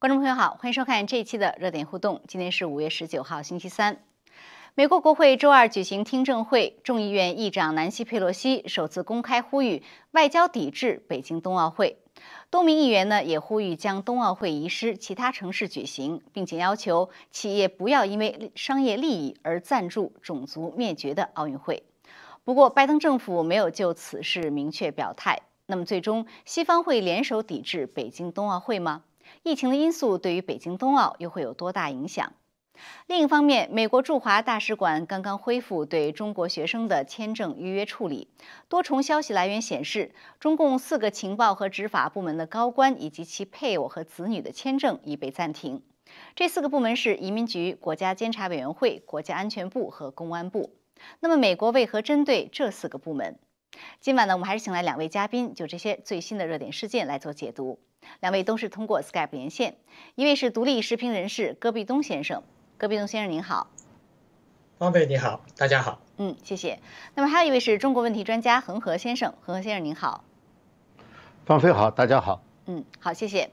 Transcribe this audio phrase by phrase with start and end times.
[0.00, 2.22] 观众朋友好，欢迎收看这一期的热点互动。
[2.26, 4.02] 今天是五月十九号，星期三。
[4.74, 9.82] 美国国会周二举行听证会，众议院议长南希·佩洛西首次公开呼吁
[10.12, 11.98] 外交抵制北京冬奥会。
[12.48, 21.82] 多名议员呢也呼吁将冬奥会移师其他城市举行，并且要求企业不要因为商业利益而赞助种族灭绝的奥运会。
[22.42, 25.42] 不过，拜登政府没有就此事明确表态。
[25.66, 29.02] 那么，最终西方会联手抵制北京冬奥会吗？
[29.42, 32.34] 疫情的因素对于北京冬奥又会有多大影响？
[33.06, 38.28] 另一方面，美国驻华大使馆刚刚恢复对中国学生的签证预约处理。
[38.68, 45.82] 多重消息来源显示，中共四个情报和执法部门的高官以及其配偶和子女的签证已被暂停。
[46.34, 50.74] 这四个部门是移民局、国家监察委员会、国家安全部和公安部。
[51.20, 53.38] 那么，美国为何针对这四个部门？
[54.00, 57.78] 今晚呢，我们还是请来两位嘉宾，就这些最新的热点事件来做解读。
[58.20, 59.76] 两位都是通过 Skype 连线，
[60.14, 62.42] 一位是独立时评人士戈壁东先生，
[62.78, 63.68] 戈壁东先生您好，
[64.78, 66.80] 方贝你好，大家好，嗯，谢谢。
[67.14, 70.24] 那么还有一位是中国问题专家恒河先生，恒河先生您好，
[71.44, 73.50] 方飞好，大家好，嗯，好，谢谢。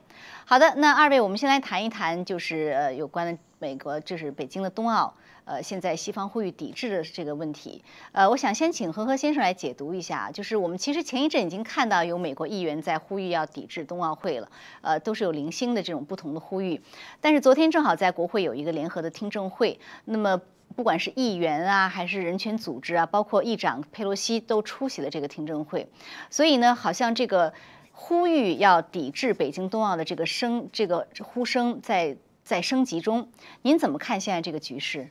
[0.49, 5.13] 好的，那二位我们先来谈一谈，就是呃有关美国，就是北京的冬奥。
[5.43, 10.31] 呃，现在西方呼吁抵制的这个问题，呃，我想先请何何先生来解读一下。
[10.31, 16.81] 就是我们其实前一阵已经看到有美国议员在呼吁要抵制冬奥会了，呃，都是有零星的这种不同的呼吁。
[17.19, 20.39] 但是昨天正好在国会有一个联合的听证会，那么
[20.77, 25.89] 不管是议员啊，还是人权组织啊，包括议长佩洛西都出席了这个听证会。
[26.29, 27.53] 所以呢，好像这个
[27.99, 33.29] 呼吁要抵制北京冬奥的这个声，这个呼声在在升级中。
[33.63, 35.09] 您怎么看现在这个局势？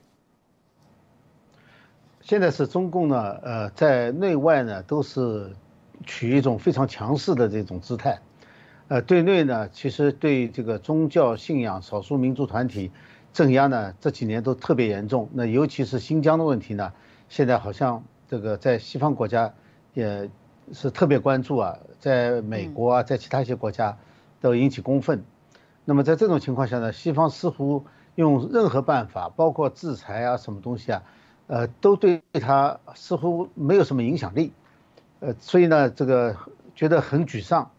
[2.20, 5.56] 现在是中共呢，呃，在内外呢都是
[6.06, 8.20] 取一种非常强势的这种姿态，
[8.86, 12.92] 呃，对内呢，其实对这个宗教信仰少数民族团体
[13.32, 15.28] 镇压呢，这几年都特别严重。
[15.32, 16.92] 那尤其是新疆的问题呢，
[17.28, 19.52] 现在好像这个在西方国家
[19.92, 20.30] 也
[20.72, 23.96] 是特别关注啊，在美国啊，在其他一些国家
[24.40, 25.24] 都引起公愤。
[25.84, 27.84] 那么在这种情况下呢，西方似乎
[28.14, 31.02] 用任何办法，包括制裁啊，什么东西啊。
[31.48, 34.52] 呃，都对他似乎没有什么影响力，
[35.20, 36.34] 呃，所以呢，这个
[36.74, 37.70] 觉得很沮丧。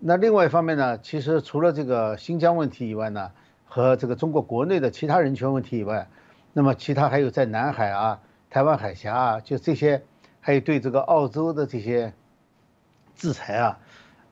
[0.00, 3.30] 那另外一方面呢，其实除了这个新疆问题以外呢，
[3.64, 6.10] 和这个中国国内的其他人权问题以外，
[6.52, 10.02] 那么其他还有在南海啊、台湾海峡啊，就这些，
[10.48, 12.14] 还有对这个澳洲的这些
[13.14, 13.78] 制裁啊，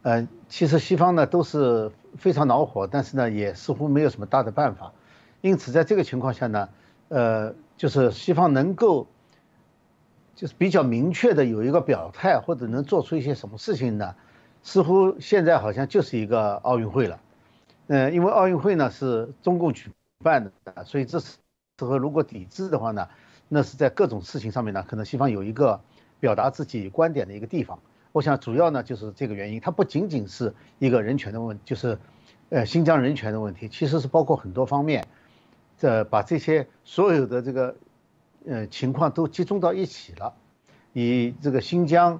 [0.01, 4.95] 呃，其实西方呢都是非常恼火，但是呢，也似乎没有什么大的办法。
[5.43, 6.69] 因此，在这个情况下呢，
[7.09, 7.55] 呃。
[7.77, 9.07] 就是西方能够，
[10.35, 14.15] 就是比较明确的有一个表态，或者能做出一些什么事情呢？
[14.63, 17.21] 似乎现在好像就是一个奥运会了，
[17.89, 19.91] 嗯，因为奥运会呢是中共举
[20.25, 21.37] 办的，所以这时
[21.81, 23.07] 候如果抵制的话呢，
[23.47, 25.79] 那是在各种事情上面呢，可能西方有一个
[26.21, 27.79] 表达自己观点的一个地方。
[28.13, 31.99] 我想主要呢就是这个原因，它不仅仅是一个人权的问，就是
[32.49, 35.07] 呃新疆人权的问题，其实是包括很多方面。
[35.79, 37.77] 这把这些所有的这个
[38.47, 40.33] 呃情况都集中到一起了，
[40.95, 42.19] 以这个新疆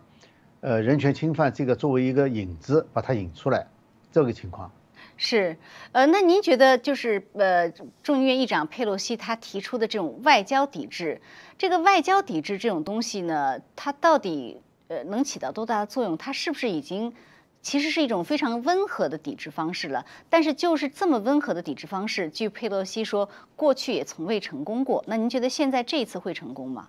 [0.61, 3.67] 呃人权侵犯这个作为一个引子，把它引出来，
[4.13, 4.71] 这个情况
[5.17, 5.57] 是
[5.93, 7.71] 呃，那您觉得就是呃
[8.03, 11.21] 众议院议长佩洛西他提出的这种外交抵制，
[11.59, 16.17] 这个外交抵制这种东西呢，它到底呃能起到多大的作用？
[16.17, 17.15] 它是不是已经？
[17.63, 25.03] 其实是一种非常温和的抵制方式了，但是就是这么温和的抵制方式，据佩洛西说，过去也从未成功过。
[25.09, 26.89] 那您觉得现在这一次会成功吗？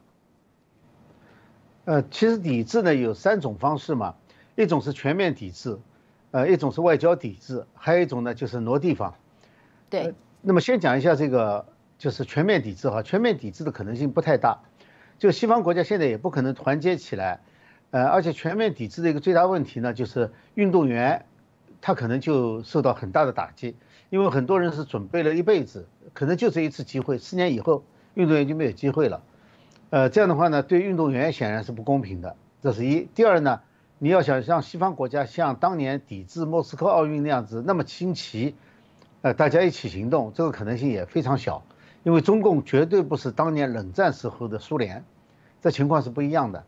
[1.85, 4.13] 呃，其实抵制呢有三种方式嘛，
[4.55, 5.79] 一种是全面抵制，
[6.37, 9.15] 呃，一种是外交抵制，还有一种呢就是挪地方。
[9.89, 10.13] 对。
[10.41, 11.65] 那么先讲一下这个，
[11.97, 14.59] 就是全面抵制哈，全面抵制的可能性不太大，
[15.17, 17.39] 就西方国家现在也不可能团结起来。
[17.89, 21.25] 呃，而且全面抵制的一个最大问题呢，就是运动员
[21.81, 23.75] 他可能就受到很大的打击，
[24.11, 29.23] 因为很多人是准备了一辈子，可能就这一次机会，四年以后运动员就没有机会了。
[29.89, 33.07] 呃，这样的话呢，对运动员显然是不公平的，这是一。
[33.15, 33.61] 第二呢，
[33.99, 38.55] 你要想像西方国家像当年抵制莫斯科奥运那样子那么清奇，
[39.21, 41.63] 呃，大家一起行动，这个可能性也非常小，
[42.03, 45.03] 因为中共绝对不是当年冷战时候的苏联，
[45.61, 46.63] 这情况是不一样的。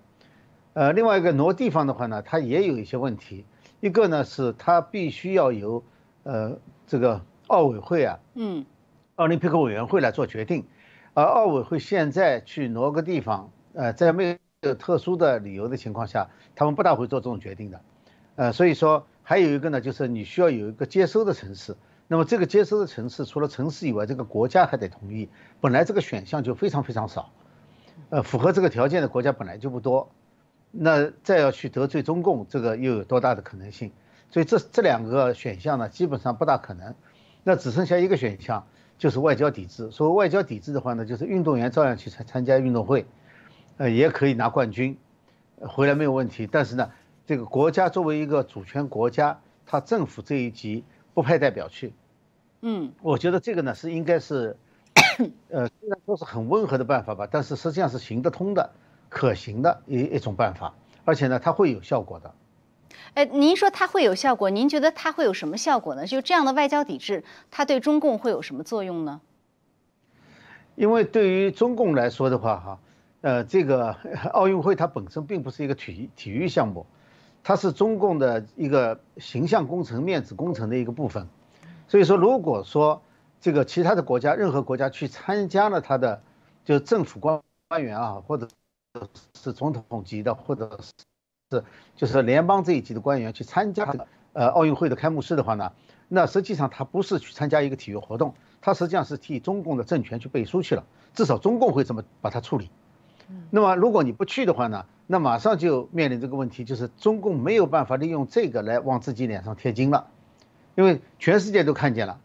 [0.74, 3.46] 呃，另外一个挪地方的话呢，它也有一些问题。
[3.80, 5.84] 一个呢是它必须要由
[6.24, 8.66] 呃这个奥委会啊，嗯，
[9.16, 10.66] 奥林匹克委员会来做决定，
[11.14, 17.80] 而奥委会现在去挪个地方，呃，在没有特殊的理由的情况下，他们不大会做这种决定的。
[18.36, 21.78] 呃，所以说还有一个呢，就是你需要有一个接收的城市，
[22.10, 25.30] 那么这个接收的城市除了城市以外，这个国家还得同意。
[25.62, 27.32] 本来这个选项就非常非常少，
[28.10, 30.12] 呃，符合这个条件的国家本来就不多，
[30.72, 33.94] 那再要去得罪中共，这个又有多大的可能性？
[34.30, 36.96] 所以这这两个选项呢，基本上不大可能。
[37.46, 38.68] 那只剩下一个选项，
[38.98, 39.90] 就是外交抵制。
[39.90, 43.06] 所谓外交抵制的话呢，就是运动员照样去参参加运动会，
[43.80, 44.98] 呃，也可以拿冠军，
[45.58, 46.46] 回来没有问题。
[46.46, 46.92] 但是呢，
[47.26, 50.84] 这个国家作为一个主权国家，它政府这一级
[51.14, 51.94] 不派代表去。
[52.60, 54.58] 嗯，我觉得这个呢是应该是，
[55.48, 58.70] 呃，虽然说是很温和的办法吧，但是实际上是行得通的、
[59.08, 60.74] 可行的一一种办法，
[61.06, 62.36] 而且呢，它会有效果的。
[63.14, 64.50] 哎，您说它会有效果？
[64.50, 66.06] 您觉得它会有什么效果呢？
[66.06, 69.22] 就这样的外交抵制，它对中共会有什么作用呢？
[70.76, 72.80] 因为对于中共来说的话，哈，
[73.22, 73.96] 呃，这个
[74.34, 76.86] 奥运会它本身并不是一个体育体育项目，
[77.44, 81.28] 它是中共的一个形象工程、面子工程的一个部分。
[81.88, 83.02] 所以说，如果说
[83.42, 86.22] 这个其他的国家，任何国家去参加了他的，
[86.66, 88.48] 就是政府官官员啊，或者
[89.42, 90.92] 是总统级的，或者是。
[91.52, 91.64] 是，
[91.96, 93.96] 就是联邦这一级的官员去参加
[94.34, 95.72] 呃奥运会的开幕式的话呢，
[96.08, 100.84] 那实际上他不是去参加一个体育活动，他实际上是替中共的政权去背书去了，
[101.16, 102.70] 至少中共会这么把它处理。
[103.52, 110.08] 那么如果你不去的话呢，那马上就面临这个问题，就是中共没有办法利用这个来往自己脸上贴金了，
[110.76, 112.20] 因为全世界都看见了，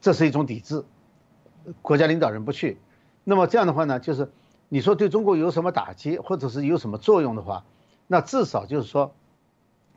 [0.00, 0.84] 这是一种抵制，
[1.82, 2.78] 国家领导人不去，
[3.24, 4.30] 那么这样的话呢，就是
[4.68, 7.64] 你说对中国有什么打击，或者是有什么作用的话？
[8.06, 9.14] 那至少就是说，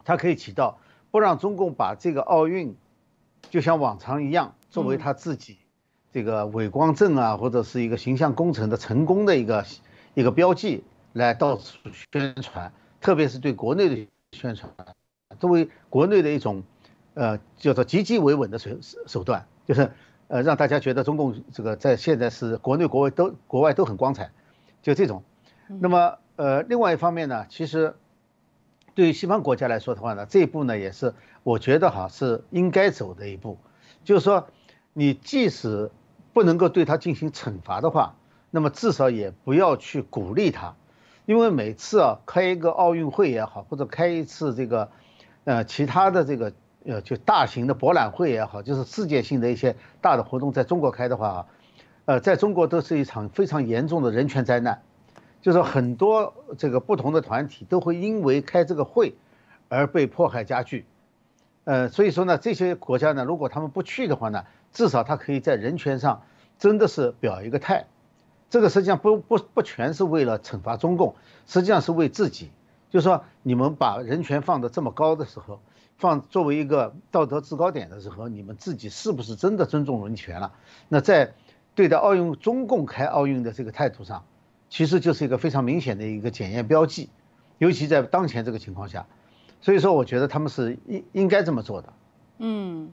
[0.03, 0.79] 它可以起到
[1.11, 2.75] 不让中共把这个奥运，
[3.49, 5.57] 就像往常一样，作为他自己
[6.11, 9.65] 这个伟光正啊，或者是一个形象工程的成功的一个
[10.13, 11.77] 一个标记来到处
[12.11, 14.71] 宣传，特别是对国内的宣传，
[15.39, 16.63] 作为国内的一种
[17.13, 18.71] 呃叫做积极维稳的手
[19.07, 19.91] 手段，就是
[20.27, 24.31] 呃让大家觉得中共这个在现在是国内国外都国外都很光彩，
[24.81, 25.23] 就这种。
[25.67, 27.95] 那么呃另外一方面呢，其实。
[28.93, 33.57] 对于西方国家来说的话呢，这一步呢也是我觉得哈是应该走的一步，
[34.03, 34.49] 就是说，
[34.91, 35.89] 你即使
[36.33, 38.17] 不能够对他进行惩罚的话，
[38.51, 40.75] 那么至少也不要去鼓励他，
[41.25, 44.91] 因为每次啊开一个奥运会也好，或者开一次这个
[45.45, 46.53] 呃其他的这个
[46.85, 51.45] 呃就大型的博览会也好，就是世界性的一些大的活动在中国开的话啊，
[52.05, 54.81] 呃在中国都是一场非常严重的人权灾难。
[55.41, 59.15] 就是很多这个不同的团体都会因为开这个会
[59.69, 60.85] 而被迫害加剧，
[61.63, 66.21] 呃，所以说呢，这些国家呢，如果他们不去的话呢，至少他可以在人权上
[66.59, 67.85] 真的是表一个态。
[68.51, 71.15] 这个实际上不不不全是为了惩罚中共，
[71.47, 72.51] 实际上是为自己。
[72.91, 75.61] 就是说，你们把人权放得这么高的时候，
[75.97, 80.51] 放作为一个道德制高点的时候，你们自己是不是真的尊重人权了？
[80.89, 81.33] 那在
[81.73, 84.23] 对待奥运中共开奥运的这个态度上。
[84.69, 87.09] 其实就是一个非常明显的一个检验标记，
[87.57, 89.05] 尤其在当前这个情况下，
[89.59, 91.93] 所以说我觉得他们是应应该这么做的。
[92.37, 92.89] 嗯。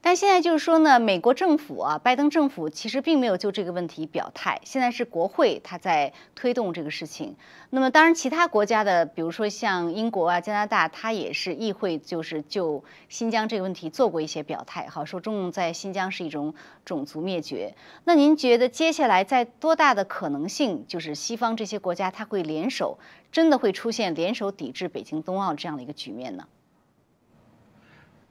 [0.00, 4.60] 但现在就是说呢，美国政府啊，拜登政府其实并没有就这个问题表态。
[4.64, 7.36] 现在是国会他在推动这个事情。
[7.70, 17.74] 那么当然，其他国家的，比如说像英国啊、加拿大，他也是议会就是就新疆这个问题做过一些表态，好说中共在新疆是一种种族灭绝。
[18.04, 22.98] 那您觉得接下来在多大的可能性，就是西方这些国家他会联手，
[23.30, 26.46] 真的会出现联手抵制北京冬奥这样的一个局面呢？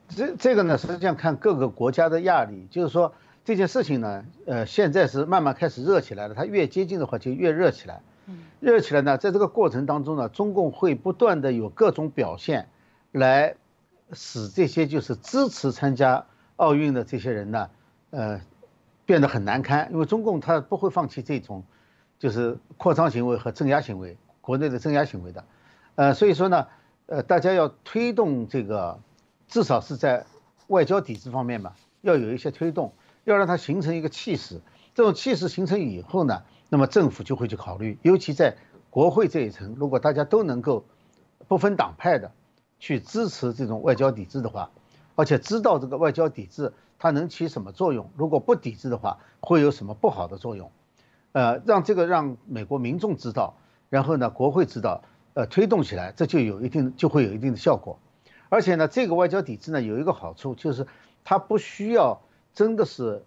[0.09, 6.33] 这这个呢，实际上看各个国家的压力，就是说这件事情呢，呃，现在是慢慢开始热起来了。
[6.33, 8.01] 它越接近的话，就越热起来。
[8.59, 12.69] 热起来呢，在这个过程当中呢，中共会不断的有各种表现，
[13.11, 13.55] 来
[14.13, 17.69] 使这些就是支持参加奥运的这些人呢，
[18.09, 18.41] 呃，
[19.05, 19.89] 变得很难堪。
[19.91, 21.63] 因为中共他不会放弃这种，
[22.17, 25.43] 就是扩张行为和镇压行为，国内的镇压行为的。
[25.95, 26.67] 呃，所以说呢，
[27.07, 28.99] 呃，大家要推动这个。
[29.47, 30.25] 至少是在
[30.67, 34.61] 外交抵制方面吧，要有一些推动，要让它形成一个气势。
[34.93, 38.55] 这种气势形成以后呢，那么政府就会去考虑，尤其在
[38.89, 40.85] 国会这一层，如果大家都能够
[41.47, 42.31] 不分党派的
[42.79, 44.71] 去支持这种外交抵制的话，
[45.15, 50.71] 而且知道这个外交抵制它能起什么作用，如果不抵制的话会有什么不好的作用，
[51.31, 53.55] 呃，让这个让美国民众知道，
[53.89, 55.03] 然后呢，国会知道，
[55.35, 57.99] 呃，推动起来，这就有一定就会有一定的效果。
[58.49, 60.87] 而且呢，这个外交抵制呢有一个好处，就是
[61.23, 62.21] 它不需要
[62.53, 63.23] 真的是，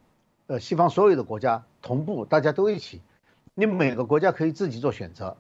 [0.47, 3.01] 呃，西方所有的国家同步，大家都一起，
[3.55, 5.37] 你每个国家可以自己做选择，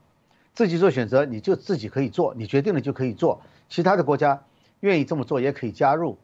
[0.52, 4.42] 自己做选择，你就自己可以做，你决定了就可以做，其他的国家
[4.80, 6.18] 愿意这么做也可以加入，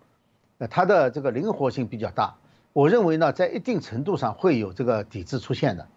[0.59, 2.37] 呃，它的这个灵活性比较大，
[2.73, 5.89] 我认为呢，在一定程度上会有这个抵制出现的，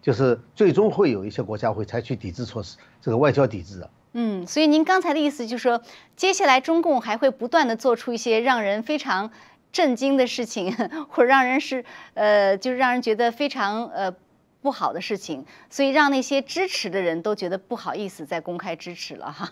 [0.00, 3.90] 就是最终会有一些国家会采取抵制措施，这个外交抵制的。
[4.16, 5.82] 嗯，所以您刚才的意思就是说，
[6.14, 9.32] 接下来中共还会不断的做出一些让人非常
[9.72, 10.72] 震惊的事情，
[11.10, 14.14] 或者让人是呃，就是让人觉得非常呃
[14.62, 19.50] 不好的事情，所以让那些支持的人都觉得不好意思再公开支持了 哈。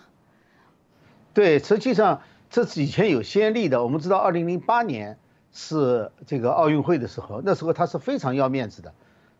[1.33, 3.83] 对，实际上这是以前有先例的。
[3.83, 5.17] 我们知道，二零零八年
[5.51, 8.93] 是这个奥运会的时候，那时候他是非常要面子的，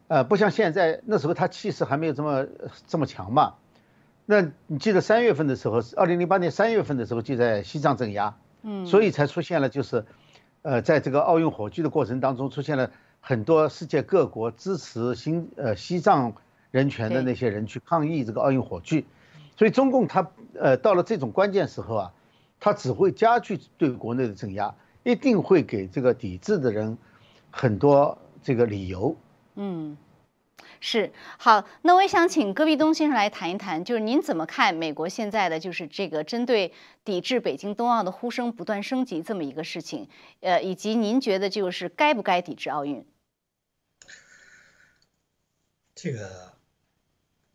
[0.10, 2.46] 呃，不像现在，那时候他气势还没有这么
[2.86, 3.53] 这么强嘛。
[4.25, 10.06] 那你记得三月份的时候，二零零八年三月份的时候就在西藏镇压，嗯，所以才出现了就是，
[10.62, 16.34] 呃，在这个奥运火炬的过程当中，出现了很多世界各国支持新呃西藏
[16.72, 19.06] 人权的那些人去抗议这个奥运火炬，
[19.58, 22.13] 所以中共他呃到了这种关键时候啊，
[22.62, 26.98] 他只会加剧对国内的镇压，一定会给这个抵制的人
[27.51, 29.18] 很多这个理由，
[29.56, 29.98] 嗯。
[30.86, 36.74] 是好，那我也想请戈壁东先生来谈一谈，就是您怎么看美国现在的就是这个针对
[37.06, 40.10] 抵制北京冬奥的呼声不断升级这么一个事情，
[40.42, 43.06] 呃，以及您觉得就是该不该抵制奥运？
[45.96, 46.52] 这个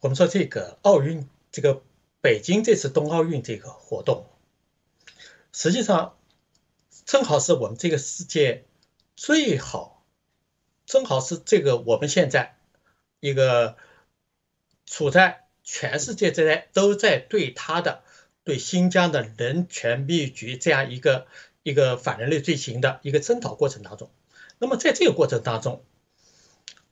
[0.01, 1.83] 我们说这个奥运，这个
[2.23, 4.25] 北京这次冬奥运这个活动，
[5.53, 6.17] 实际上
[7.05, 8.65] 正好是我们这个世界
[9.17, 10.03] 最好，
[10.87, 12.55] 正好是这个我们现在。
[13.21, 13.77] 一个
[14.87, 18.03] 处在全世界在都在对他的
[18.45, 21.27] 对新疆的人权灭绝这样一个
[21.63, 24.11] 一个反人类罪行的一个征讨过程当中，
[24.59, 25.85] 那么在这个过程当中，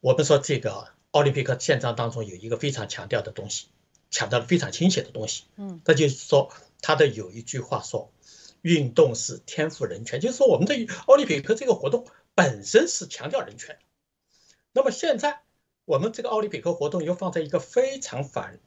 [0.00, 3.68] 我们说这个奥林匹克宪章当中有一个非常强调的东西，
[4.10, 6.52] 强调的非常清晰的东西，嗯，那就是说
[6.82, 8.12] 他的有一句话说，
[8.60, 10.74] 运动是天赋人权，就是说我们的
[11.06, 13.78] 奥林匹克这个活动本身是强调人权，
[14.72, 15.45] 那么现在。
[15.86, 18.58] 我们这个奥林匹克活动又放在一个非常反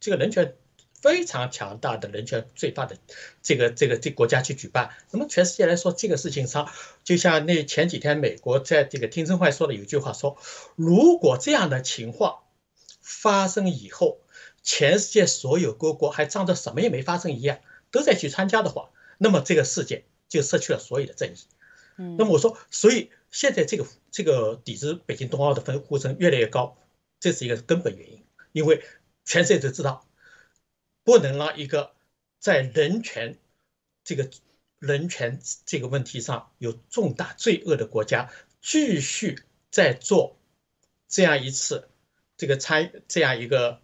[0.00, 0.56] 这个人权
[1.02, 2.96] 非常强大的人权最大的
[3.42, 6.70] 这个这个这国家去举办，那么全世界来说这个事情上，
[7.02, 10.38] 就像那前几天美国在这个听证会说的有句话说，
[10.76, 12.38] 如果这样的情况
[13.00, 14.20] 发生以后，
[14.62, 17.58] 全世界所有各国还仗着什么也没发生一样，
[17.90, 21.38] 都在去参加的话，那么这个世界就失去了所有的正义。
[21.96, 23.10] 嗯，那么我说，所以。
[23.30, 23.84] 现在这个
[24.18, 26.76] 这个抵制北京冬奥的分呼声越来越高，
[27.20, 28.24] 这是一个根本原因。
[28.50, 28.82] 因为
[29.24, 30.04] 全世界都知道，
[31.04, 31.92] 不能让一个
[32.40, 33.38] 在人权
[34.02, 34.28] 这个
[34.80, 40.36] 人权这个问题上有重大罪恶的国家继续在做
[41.06, 41.88] 这样一次
[42.36, 43.80] 这个参这样一个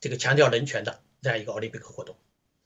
[0.00, 2.16] 这个强调人权的这样一个奥林匹克活动。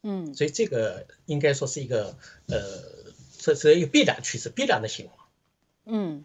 [0.03, 3.05] 嗯，所以这个应该说是一个呃。
[3.39, 5.26] 这是一个必然趋势，必然的情况。
[5.89, 6.25] 嗯，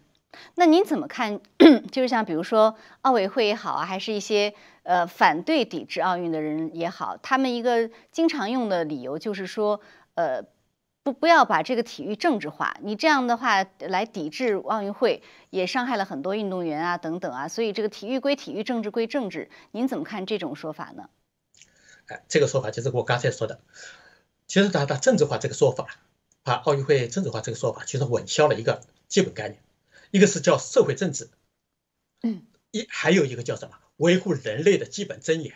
[0.56, 1.40] 那您怎么看？
[1.92, 9.80] 就是像比如说奥委会也好啊，还是一些呃反对抵制奥运的人也好，他们一个经常用的理由就是说，
[10.14, 10.42] 呃，
[11.04, 12.76] 不不要把这个体育政治化。
[12.82, 17.46] 你这样的话来抵制奥运会，也伤害了很多运动员啊等等啊。
[17.46, 19.48] 所以这个体育归体育，政治归政治。
[19.70, 21.08] 您怎么看这种说法呢？
[22.08, 23.60] 哎，这个说法就是我刚才说的，
[24.48, 25.86] 其实他他政治化这个说法。
[26.44, 28.80] 把奥运会政治化这个说法，其实混淆了一个
[29.12, 29.62] 基本概念，
[30.10, 31.28] 一个是叫社会政治，
[32.22, 35.52] 嗯，一还有一个叫什么维护人类的基本尊严，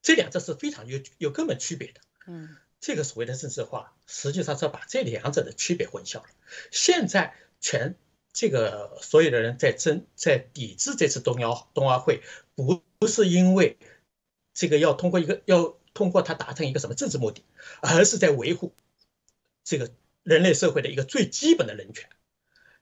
[0.00, 6.26] 这两者是非常有有根本区别的，嗯，这个所谓的政治化，实际上是把这两者的区别混淆了。
[6.70, 7.96] 现在全
[8.32, 12.22] 这个所有的人在争在抵制这次冬奥冬奥会，
[12.54, 13.76] 不不是因为
[14.52, 17.44] 这个要通过一个要通过它达成一个什么政治目的，
[17.80, 18.72] 而是在维护
[19.64, 19.90] 这个。
[20.26, 22.08] 人类社会的一个最基本的人权，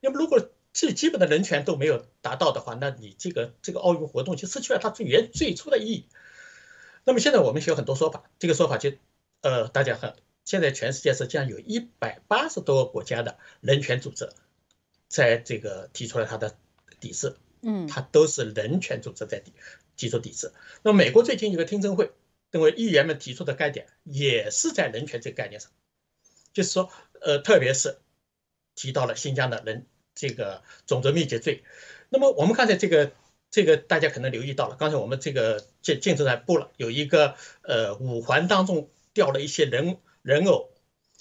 [0.03, 6.09] 那么如果最基本的人权都没有达到的话，那你这个这个奥运活动就失去了它最原最初的意义。
[7.05, 8.91] 那么现在我们有很多说法，这个说法就
[9.41, 14.29] 呃大家很现在全世界实际上有一百八十多个国家的人权组织
[15.07, 16.55] 在这个提出了它的
[16.99, 19.53] 抵制，嗯，它都是人权组织在底
[19.95, 20.51] 提出抵制。
[20.83, 22.11] 那么美国最近有个听证会，
[22.51, 25.71] 认为议员们提出的概念也是在人权这个概念上，
[26.51, 26.91] 就是说。
[27.25, 27.99] 呃，特别是
[28.75, 31.63] 提到了新疆的人这个种族灭绝罪，
[32.09, 33.11] 那么我们刚才这个
[33.49, 40.71] 这个大家可能留意到了，刚才我们这个建建筑台布了有一个呃五环当中掉了一些人人偶，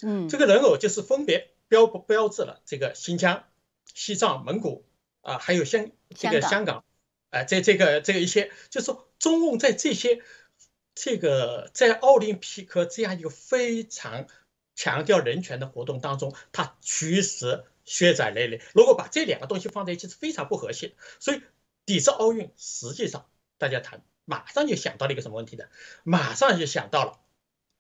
[0.03, 3.45] 嗯，这个人偶就是分别标标志了这个新疆、
[3.95, 4.85] 西藏、蒙古
[5.23, 6.85] 啊，还有香这个香港，
[7.31, 10.23] 哎，在这个这个一些，就是说中共在这些
[10.95, 14.27] 这个在奥林匹克这样一个非常。
[14.75, 18.61] 强调人权的活动当中，他其实血债累累。
[18.75, 20.93] 如果把这两个东西放在一起是非常不和谐。
[21.21, 21.43] 所以
[21.85, 23.27] 抵制奥运，实际上
[23.59, 25.65] 大家谈，马上就想到了一个什么问题呢？
[26.05, 27.21] 马上就想到了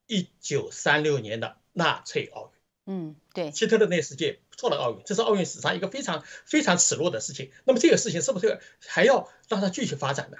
[0.06, 2.52] 一九三六年的纳粹奥运。
[2.84, 7.52] 嗯，对，希特勒那世界错了奥运，这是奥运史上一个非常非常耻辱的事情。
[7.64, 10.36] 那么这个事情是不是还要让它继续发展呢？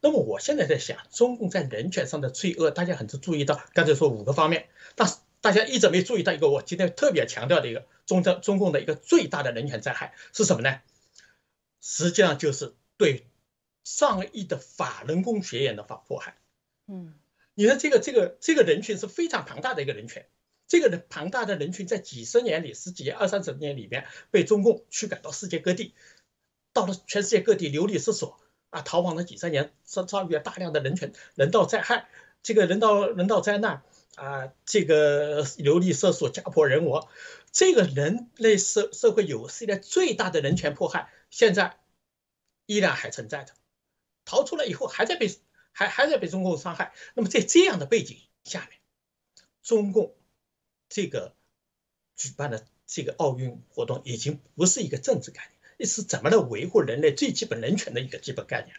[0.00, 10.80] 那么我现在在想，中共在人权上的罪恶，大家很是注意到，刚才说五个方面，但是大家一直没注意到一个，我今天特别强调的一个中中中共的一个最大的人权灾害是什么呢？
[11.82, 13.26] 实际上就是对
[13.84, 16.38] 上亿的法轮功学员的法迫害。
[16.86, 17.12] 嗯，
[17.52, 20.24] 你看这个这个这个人群是非常庞大的一个人群，
[20.66, 25.92] 这个人庞大的人群在几十年里、十几年、二三十年里面被中共驱赶到世界各地，
[26.72, 32.08] 到了全世界各地流离失所啊，逃亡了几十年，遭遭遇了大量的人权人道灾害，
[32.42, 33.82] 这个人道人道灾难
[34.16, 37.08] 啊，这个流离失所、家破人亡，
[37.50, 41.78] 这个人类社社会有史以来最大的人权迫害，现在
[42.66, 43.52] 依然还存在着，
[44.24, 45.34] 逃出来以后还在被
[45.72, 46.92] 还还在被中共伤害。
[47.14, 48.78] 那么在这样的背景下面，
[49.62, 50.14] 中共
[50.88, 51.34] 这个
[52.14, 58.76] 举办的这个奥运活动已经不是一个政治概念，是怎么来维护人类最基本人权的一个基本概念。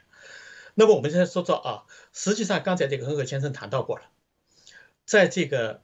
[0.76, 4.10] 那么我们现在说说啊，实际上刚才这个恒河先生谈到过了，
[5.06, 5.82] 在这个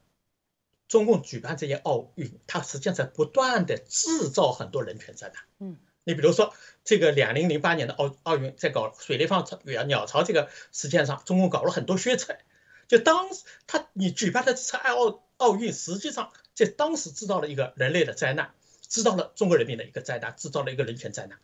[0.88, 5.36] 中共举办这些奥运，它实际上在不断的制造很多人权灾难。
[5.60, 12.40] 嗯，你比如说这个两零零八年的奥奥运，在搞水立方鸟鸟巢这个事件上，中共搞了很多宣传。
[12.88, 18.54] 就当时他你举办的这次奥奥运，实际上在当时制造了一个人类的灾难，
[18.90, 21.40] 制造了中国人民的一个灾难，制造了一个人权灾难。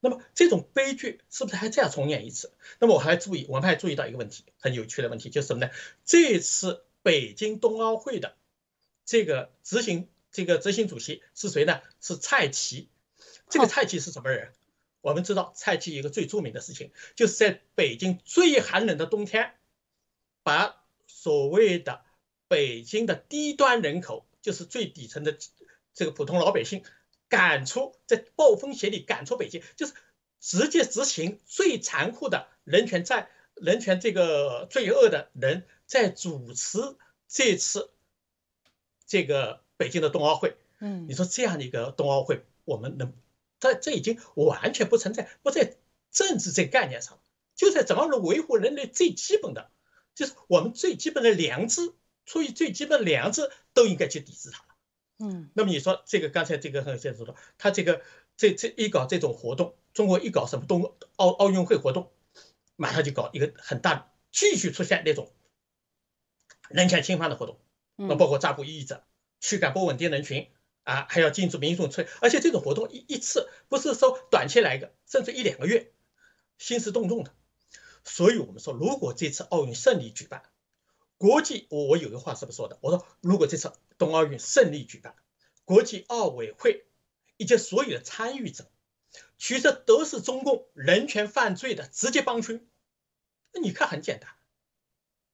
[0.00, 2.52] 那么这种悲剧是不是还再要重演一次？
[2.78, 5.72] 那么我还注意，我们还注意到一个问题，很有趣的问题，就是什么呢？
[6.04, 8.34] 这次北京冬奥会的
[9.04, 11.80] 这个执行这个执行主席是谁呢？
[12.00, 12.88] 是蔡奇。
[13.48, 14.52] 这个蔡奇是什么人？
[15.02, 19.54] 我们知道蔡奇一个最著名的事情，就是在北京最寒冷的冬天，
[20.42, 22.02] 把所谓的
[22.48, 25.36] 北京的低端人口，就是最底层的
[25.92, 26.82] 这个普通老百姓。
[27.26, 29.94] 赶出在暴风雪里赶出北京，就是
[30.40, 36.78] 直接执行最残酷的人权在人权这个罪恶的人，在主持
[37.28, 37.90] 这次
[39.06, 40.56] 这个北京的冬奥会。
[40.80, 43.12] 嗯，你说这样的一个冬奥会，我们能
[43.60, 45.76] 这这已经完全不存在，不在
[46.10, 47.20] 政治这个概念上，
[47.54, 49.70] 就在怎么能维护人类最基本的，
[50.14, 51.92] 就是我们最基本的良知，
[52.26, 54.64] 出于最基本的良知，都应该去抵制它。
[55.18, 58.02] 嗯，那么你说这个刚才这个很先说的，他这个
[58.36, 62.10] 这这一搞这种活动，中国一搞什么冬奥奥运会活动，
[62.74, 65.30] 马上就搞一个很大，继续出现那种
[66.68, 67.60] 人权侵犯的活动，
[67.96, 69.04] 那包括抓捕异议者、
[69.40, 70.50] 驱赶不稳定人群
[70.82, 75.92] 啊，还要禁止民众出，而且这种活动一一次不是说短期来一个，甚至一两个月，
[76.58, 77.34] 兴师动众的。
[78.04, 80.42] 所以我们说，如果这次奥运顺利举办，
[81.16, 82.78] 国际，我我有个话是不是说的？
[82.82, 85.14] 我说，如果这次冬奥运顺利举办，
[85.64, 86.86] 国际奥委会
[87.38, 88.70] 以及所有的参与者，
[89.38, 92.60] 其实都是中共人权犯罪的直接帮凶。
[93.52, 94.30] 那你看很简单，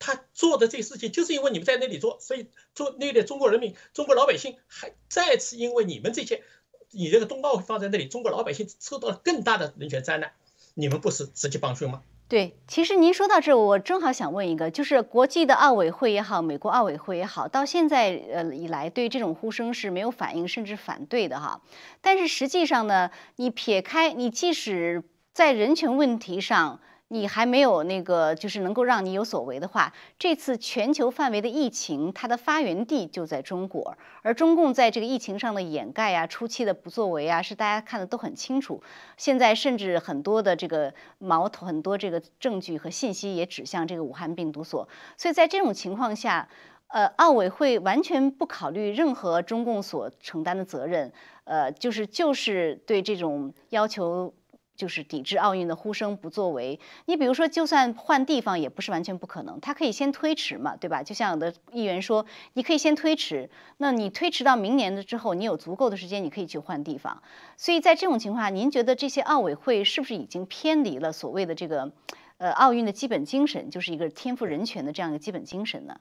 [0.01, 6.43] 他做的这事情，就是因为你们在那里做，所以做那里中国人民、中国老百姓还再次因为你们这些，
[6.91, 10.33] 你这个冬奥会放在那里，中国老百姓受到了更大的人权灾难，
[10.75, 12.03] 你们不是直接帮凶吗？
[12.29, 21.61] 对，其实您说到这，我正好想问一个，就是国际的奥委会也好，美国奥委会也好，到现在呃以来，对这种呼声是没有反应，甚至反对的哈。
[22.01, 26.81] 但是实际上呢，你撇开，你即使在人权问题上，
[27.13, 38.81] 你还没有那个，就是能够让你有所为的话，这次全球范围的疫情，它的发源地就在中国，而中共在这个疫情上的掩盖啊、初期的不作为啊，是大家看的都很清楚。
[39.17, 46.49] 现在甚至很多的这个矛头、很多这个证据和信息也指向这个武汉病毒所，所以在这种情况下，
[46.87, 54.33] 呃，奥委会完全不考虑任何中共所承担的责任，呃，就是就是对这种要求。
[54.81, 61.03] 就是抵制奥运的呼声不作为，你比如说，就算换地方也不是完全不可能，他可以先推迟嘛，对吧？
[61.03, 67.23] 就像有的议员说，你可以先推迟，那你推迟到明年的之后，你有足够的时间，你可以去换地方。
[67.59, 71.93] 所以在这种情况下，您觉得这些奥委会是不是已经偏离了所谓的这个，
[72.39, 76.01] 呃，奥运的基本精神，就是一个天赋人权的这样一个基本精神呢？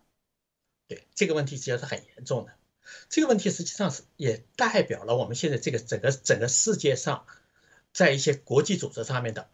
[0.88, 2.54] 对这个问题，实际上是很严重的。
[3.10, 7.26] 这个问题实际上是也代表了我们现在这个整个整个世界上。
[7.94, 9.50] 在一些国际组织上面的，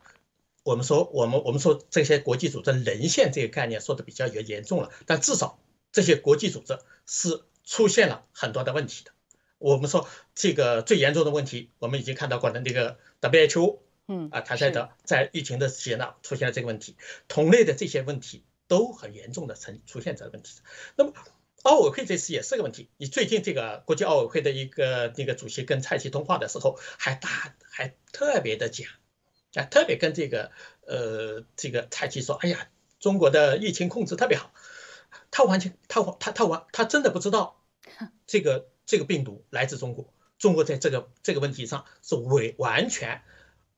[0.63, 5.59] 我们说我们我们说这些国际组织沦陷这个概念说的比较严严重了，但至少
[5.91, 9.11] 这些国际组织是出现了很多的问题的。
[9.57, 20.59] 我们说这个最严重的问题，我们已经看到过的那个 WHO，嗯啊，谭赛德在疫情的期间呢出现了这个问题，同类的这些问题都很严重的呈出现这个问题。
[20.97, 21.13] 那么
[21.65, 28.87] 奥委会这次也是个问题，你最近这个国际奥委会的一个那个主席跟蔡奇通话的时候，还大还特别的讲，
[29.55, 30.51] 啊，特别跟这个
[30.85, 32.67] 呃这个蔡奇说，哎呀，
[32.99, 34.53] 中国的疫情控制特别好。
[35.31, 37.59] 他完全，他他他完，他真的不知道，
[38.27, 43.23] 这个这个病毒来自中国，中国在这个这个问题上是违完全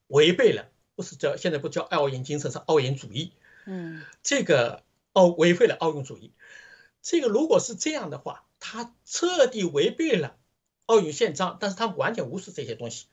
[0.07, 3.31] 违背了，不是叫现在不叫奥运精神，是奥运主义，
[3.65, 6.33] 嗯，这个奥违背了奥运主义，
[7.09, 10.35] 这个如果是这样的话，他彻底违背了
[10.87, 13.05] 奥运宪章，但是他完全无视这些东西，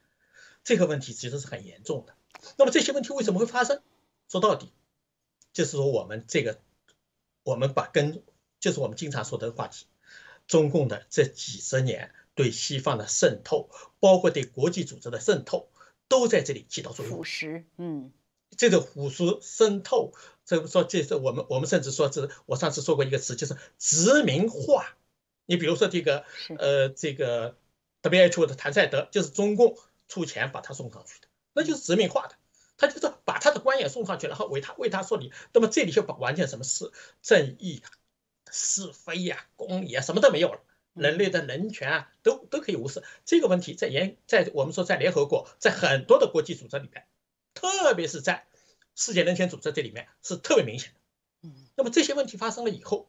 [0.65, 2.17] 这个问题其实是很严重的。
[2.59, 3.81] 那么这些问题为什么会发生？
[4.29, 4.73] 说到底，
[5.53, 6.61] 就是说我们这个，
[7.45, 8.23] 我们把跟。
[8.61, 9.85] 就是我们经常说的话题，
[10.47, 13.69] 中共的这几十年对西方的渗透，
[14.01, 15.69] 包括对国际组织的渗透，
[16.09, 17.19] 都在这里起到作用。
[17.19, 18.11] 腐蚀，嗯，
[18.57, 20.13] 这个腐蚀渗透，
[20.45, 24.97] 这个说这是我们我们甚至说是我上次说过一个词，就是殖民化。
[25.47, 26.25] 你比如说这个
[26.59, 27.57] 呃这个
[28.03, 29.77] WHO 的谭赛德，就是中共
[30.09, 32.37] 出钱把他送上去的，那就是殖民化的。
[32.77, 35.33] 他就是把他的官员送上去，然后为他为他说理。
[35.53, 36.91] 那么这里就把完全什么是
[37.23, 37.87] 正义啊？
[38.51, 40.61] 是非呀，公理啊，什么都没有了。
[40.93, 43.03] 人类的人权啊，都都可以无视。
[43.25, 47.07] 这个问题在联在我们说在联合国，在很多的国际组织里面，
[47.55, 48.47] 特别是在
[48.95, 51.01] 世界人权组织这里面是特别明显的。
[51.49, 53.09] 嗯，那么这些问题发生了以后，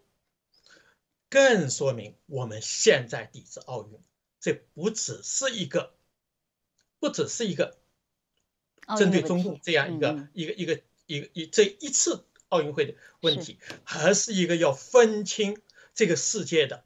[1.30, 4.00] 更说明我们现在抵制奥运，
[4.40, 5.94] 这不只是一个，
[7.00, 7.78] 不只是一个
[8.98, 12.26] 针对中共这样一个一个一个一个一这一次。
[12.50, 15.60] 奥运会的问题，还是一个要分清
[15.96, 16.86] 这个世界的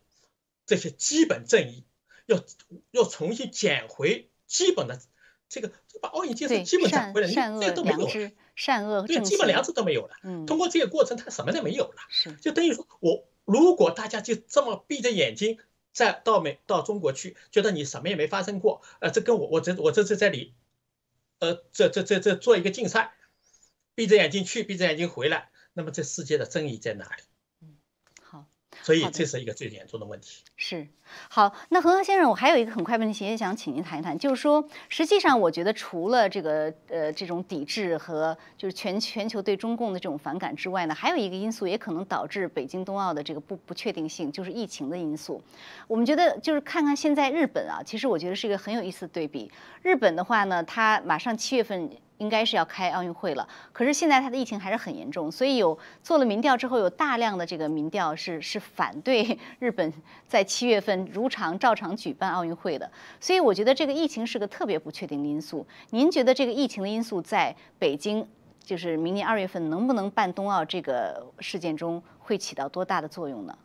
[0.66, 1.84] 这些基本正义，
[2.28, 2.44] 要
[2.92, 5.02] 要重新捡回基本的
[5.50, 10.16] 这个，把奥运精神基本捡回来，这都没有了，善恶对基本良知都没有了。
[10.24, 11.96] 嗯，通过这个过程，他什么都没有了。
[12.08, 15.58] 是，就等于说我如果大家就这么闭着眼睛
[15.92, 20.54] 再到美到中国去，觉得你什么也没发生过，呃，这跟我我这我这是在里，
[21.40, 23.16] 呃，这这这这做一个竞赛。
[23.96, 27.24] 闭着眼睛去，闭着眼睛回来，那么这世界的正义在哪里？
[28.82, 30.44] 所以这是一个最严重的问题。
[30.56, 30.88] 是，
[31.30, 45.42] 好，那何刚先生，我还有一个很快问题也想请您谈一谈，就是说，实际上我觉得除了这个呃这种抵制和就是全全球对中共的这种反感之外呢，还有一个因素也可能导致北京冬奥的这个不不确定性，就是疫情的因素。
[45.88, 49.52] 我们觉得就是看看现在日本啊，其实我觉得是一个很有意思的对比。
[49.82, 51.90] 日本的话呢，它马上七月份。
[52.20, 59.92] 应该是要开奥运会了，可是现在它的疫情还是很严重，所以有做了民调之后，有大量的这个民调是是反对日本
[60.28, 62.92] 在七月份如常照常举办奥运会的。
[63.22, 65.66] 所以我觉得这个疫情是个特别不确定的因素。
[65.92, 68.28] 您觉得这个疫情的因素在北京，
[68.62, 73.58] 就是明年二月份能不能办冬奥这个事件中会起到多大的作用呢？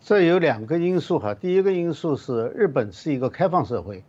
[0.00, 4.02] 这有两个因素哈，第一个因素是日本是一个开放社会。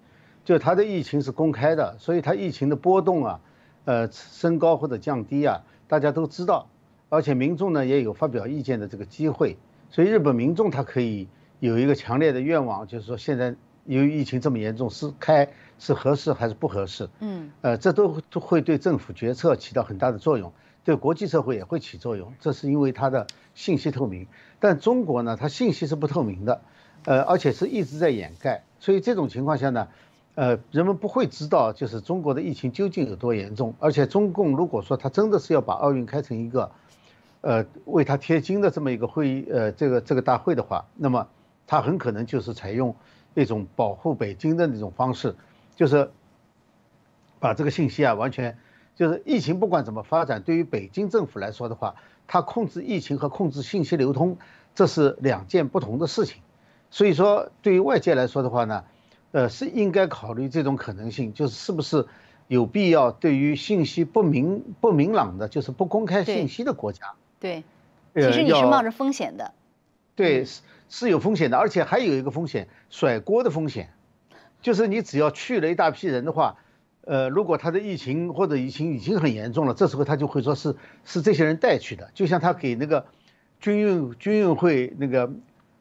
[0.49, 3.39] 就它的疫情是公开的，所以它疫情的波动啊，
[3.85, 6.69] 呃，升高或者降低啊，大家都知道，
[7.09, 9.59] 而且民众呢也有发表意见的这个机会，
[9.91, 11.27] 所以日本民众他可以
[11.59, 17.07] 有一个强烈的愿望，就是说现在由于疫情这么严重，是开是合适还是不合适？
[17.19, 20.51] 嗯，呃，这都都会对政府决策起到很大的作用，
[20.83, 24.25] 对国际社会也会起作用，这是因为它的信息透明。
[24.59, 26.62] 但中国呢，它信息是不透明的，
[27.05, 29.88] 呃，而且是一直在掩盖，所以这种情况下呢。
[30.39, 33.75] 呃，人们不会知道，就是中国的疫情究竟有多严重。
[33.78, 36.71] 而且，中共如果说他真的是要把奥运开成一个，
[37.41, 41.28] 呃，为他贴金的这么一个会议，呃，这个这个大会的话，那么
[41.67, 42.95] 他很可能就是采用
[43.34, 45.36] 那种保护北京的那种方式，
[45.75, 46.10] 就是
[47.41, 48.58] 把这个信息啊，完全
[48.95, 51.95] 就是疫情不管怎么发展，对于北京政府来说的话，
[52.28, 54.38] 他控制疫情和控制信息流通，
[54.73, 56.41] 这是两件不同的事情。
[56.91, 58.86] 所以说，对于外界来说的话呢。
[59.32, 62.08] 呃，是应该考虑这种可能性，就是是不是
[62.48, 67.63] 有必要对于信息不明不明朗的，就是不公开信息的国家，对，
[68.15, 69.54] 其实你是冒着风险的，
[70.15, 73.92] 对，是是有风险的，而且还有一个风险，甩锅的风险，
[74.63, 76.58] 就是你只要去了一大批人的话，
[77.02, 83.06] 呃，如果他的疫情或者疫情已经很严重了，这时候他就会说是是这些人带去的，就像他给那个
[83.60, 85.32] 军运军运会那个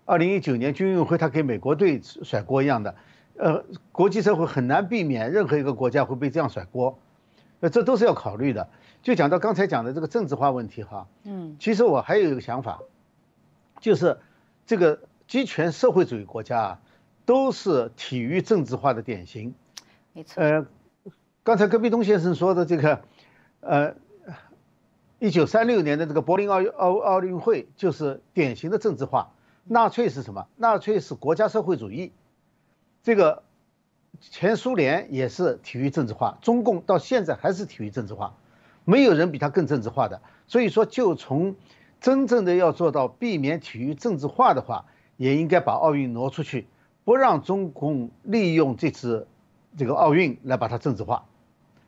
[0.04, 2.94] 二零一九年军运会，他给美国队甩锅一样的。
[3.38, 6.98] 呃，国际社会很难避免任何一个国家会被这样甩锅，
[7.60, 8.68] 呃，这都是要考虑的。
[9.00, 12.80] 就讲到刚才讲的这个政治化问题哈，嗯，其实我还有一个想法，
[13.80, 14.18] 就是
[14.66, 14.98] 这个
[15.28, 16.80] 集权社会主义国家啊，
[17.24, 19.54] 都是体育政治化的典型。
[20.12, 20.42] 没错。
[20.42, 20.66] 呃，
[21.44, 23.02] 刚才戈壁东先生说的这个，
[23.60, 23.94] 呃，
[25.20, 29.30] 一九三六年的这个柏林奥奥奥运会就是典型的政治化。
[29.64, 30.48] 纳粹是什么？
[30.56, 32.12] 纳粹是国家社会主义。
[33.08, 33.42] 这个
[34.20, 38.34] 前苏联也是体育政治化，中共到现在还是体育政治化，
[38.84, 40.20] 没有人比他更政治化的。
[40.46, 41.56] 所以说，就从
[42.02, 44.84] 真正的要做到避免体育政治化的话，
[45.16, 46.66] 也应该把奥运挪出去，
[47.04, 49.26] 不让中共利用这次
[49.78, 51.24] 这个奥运来把它政治化，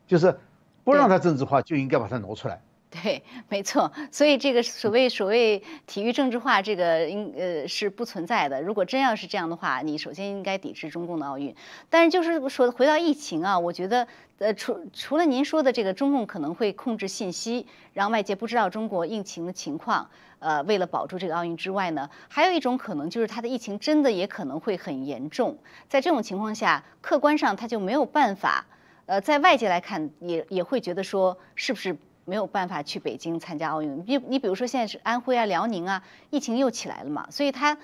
[0.06, 0.38] 就是
[0.84, 2.62] 不让它政治化，就应该把它挪出来。
[2.90, 8.60] 对，没错，所以这个所谓所谓体育政治化，这个应呃是不存在的。
[8.60, 11.54] 如果真要是这样的话，你首先应该抵制中共的奥运。
[11.88, 25.56] 但是就是说回到疫情啊，我觉得呃除除了您说的这个中共可能会控制信息，让外界不知道中国疫情的情况，呃，为了保住这个奥运之外呢，还有一种可能就是它的疫情真的也可能会很严重。
[25.88, 28.66] 在这种情况下，客观上他就没有办法，
[29.06, 31.96] 呃，在外界来看也也会觉得说是不是？
[32.30, 34.04] 没有办法去北京参加奥运。
[34.04, 37.76] 比你比如说现在是安徽啊、辽宁啊，疫情又起来了嘛，所以它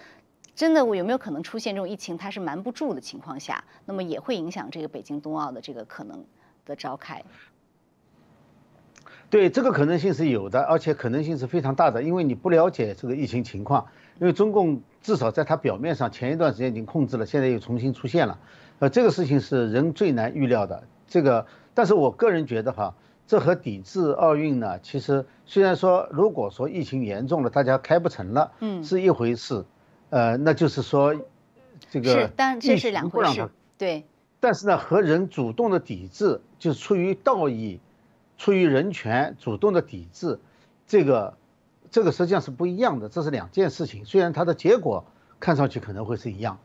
[0.54, 6.24] 真的我有没有可能出现这种疫情它是瞒不住的情况下，那么也会影响这个北京冬奥的这个可能
[6.64, 7.20] 的召开。
[9.28, 13.84] 对，这个可能性是有的，而且可能性是非常大的，因为你不了解这个疫情情况。
[14.20, 18.38] 因为中共至少在它表面上前一段时间已经控制了，现在又重新出现了，
[18.78, 20.84] 呃，这个事情是人最难预料的。
[21.08, 22.94] 这个，但是我个人觉得哈。
[23.26, 29.64] 这和抵制奥运呢，其实虽然说，如果说疫情严重了，大家开不成了，嗯，是一回事，
[30.10, 31.14] 呃，那就是说，
[31.90, 34.04] 这个是，但这是两回事，对。
[34.38, 37.80] 但是呢，和人主动的抵制，就是出于道义、
[38.38, 40.38] 出于人权主动的抵制，
[40.86, 41.36] 这个，
[41.90, 44.04] 这个实际上是不一样的，这是两件事情。
[44.04, 45.04] 虽然它的结果
[45.40, 46.58] 看上去可能会是一样。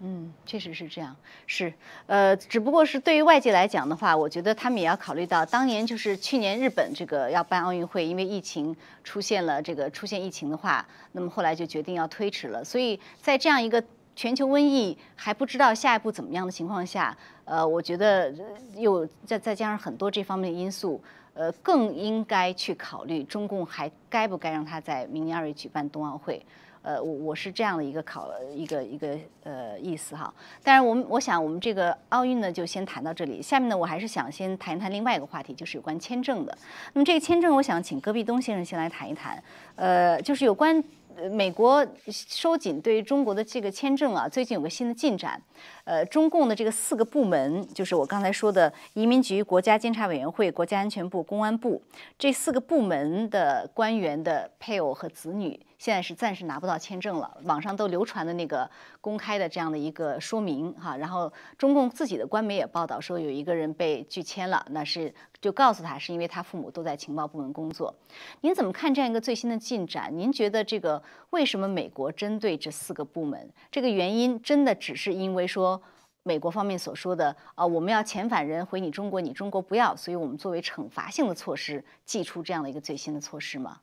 [0.00, 1.74] 嗯，确实是这样，是，
[2.06, 12.62] 呃，只不过是对于外界来讲的话，我觉得他们也要考虑到，当年就是去年日本这个要办奥运会，因为疫情出现了这个出现疫情的话，那么后来就决定要推迟了。
[12.62, 13.82] 所以在这样一个
[14.14, 18.32] 全球瘟疫还不知道下一步怎么样的情况下，呃，我觉得
[18.76, 21.02] 又再再加上很多这方面的因素，
[21.34, 26.40] 呃，更应该去考虑中共还该不该让他在明年二月举办冬奥会。
[26.88, 30.32] 呃，我我是这样的一个考一个一个呃意思哈。
[30.62, 33.42] 当然，我们我想我们这个奥运呢就先谈到这里。
[33.42, 36.58] 下面呢，我还是想先谈一谈另外一个话题，就是有关签证的。
[36.94, 39.42] 那么这个签证，我想请戈壁东先生先来谈一谈。
[39.76, 40.82] 呃，就是有关
[41.30, 45.38] 美国收紧对于中国的这个签证啊，最近有个新的进展。
[45.84, 51.82] 呃，中共的这个四个部门，就是我刚才说的移民局、国家监察委员会、国家安全部、公安部
[52.18, 55.60] 这四个部门的官员的配偶和子女。
[55.78, 58.68] 现在是暂时拿不到签证了，网上都流传的那个
[59.00, 67.94] 公开的这样的一个说明哈，然后中共自己的官媒也报道说有一个人被拒签了，那是就告诉他是因为他父母都在情报部门工作。
[68.40, 70.12] 您怎么看这样一个最新的进展？
[70.18, 73.48] 您觉得这个为什么美国针对这四个部门？
[73.70, 75.80] 这个原因真的只是因为说
[76.24, 83.78] 美国方面所说的啊，我们要遣返人回你中国，你中国不要，所以我们作为惩罚性的措施，祭出这样的一个最新的措施吗？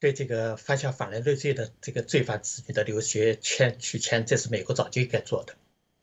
[0.00, 5.54] 对这个犯下反人类罪的这个罪犯子女的留学签取签，这是美国早就应该做的，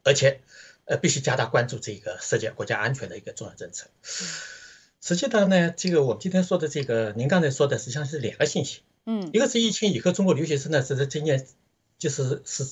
[0.03, 0.39] 而且，
[0.85, 3.87] 呃，必须加大关注这个涉及国家安全的一个重要政策。
[5.01, 11.47] 实际上呢，这个我们今天说的这个，您刚才说的实际上是两个信息，嗯，一个是疫情以后中国留学生呢，是今年
[11.97, 12.67] 就是是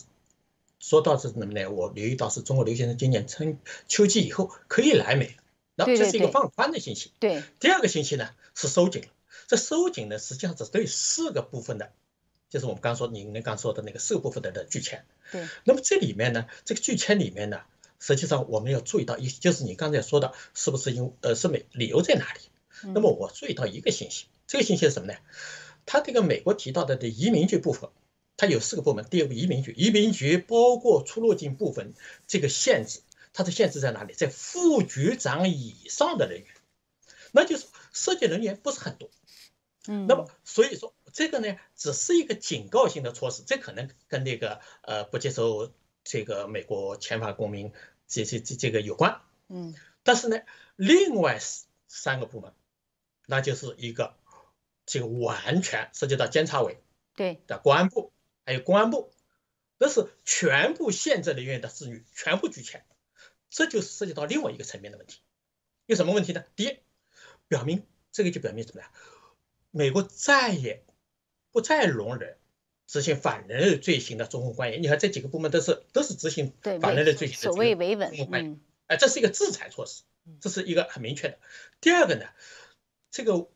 [0.79, 1.65] 说到是什么呢？
[1.71, 3.57] 我留意到是中国留学生今年春
[3.88, 5.35] 秋季以后可以来美，
[5.73, 7.11] 那这是一个放宽的信息。
[7.19, 9.07] 对，第二个信息呢是收紧了。
[9.48, 11.91] 这收紧呢，实际上只对四个部分的，
[12.50, 15.06] 就是我们刚说您您刚说的那个四个部分的的拒签。
[15.32, 15.48] 对。
[15.63, 17.62] 那么这里面呢，这个拒签里面呢，
[18.00, 22.39] 实际上我们要注意到一，就是你刚才说的，是不是因呃是美理由在哪里？
[22.93, 25.17] 那么我注意到一个信息，这个信息是什么呢？
[25.86, 27.89] 他这个美国提到的的移民局部分，
[28.38, 29.06] 它有四个部门。
[29.06, 31.93] 第二个移民局，移民局包括出入境部分
[32.28, 33.02] 这个限制，
[33.34, 34.13] 它的限制在哪里？
[34.13, 36.48] 在副局长以上的人员，
[37.32, 39.10] 那就是涉及人员不是很多。
[39.88, 47.71] 嗯，那么所以说这个呢，只是一个警告性的措施，这可能跟那个呃不接受这个美国遣返公民
[48.08, 49.21] 这这这这个有关。
[49.48, 50.39] 嗯，但是呢，
[50.76, 51.39] 另外
[51.88, 52.54] 三个部门，
[53.28, 54.15] 那就是一个
[54.86, 56.80] 这个完全涉及到监察委
[57.15, 58.12] 对的公安部，
[58.45, 59.13] 还有公安部，
[59.78, 62.84] 那是全部限制人员的子女全部拒签，
[63.50, 65.21] 这就涉及到另外一个层面的问题。
[65.86, 66.43] 有什么问题呢？
[66.56, 66.80] 第一，
[67.48, 68.91] 表明这个就表明什么呀？
[69.75, 70.85] 美国再也
[71.51, 72.38] 不再容忍
[72.88, 74.81] 执行反人类罪行的中共官员。
[74.81, 80.03] 你看这几个部门都是都是执行对反人类罪行的所谓维稳，嗯，哎，这是一个制裁措施，
[80.39, 81.38] 这是一个很明确的。
[81.81, 82.25] 第二个呢，
[83.11, 83.49] 这个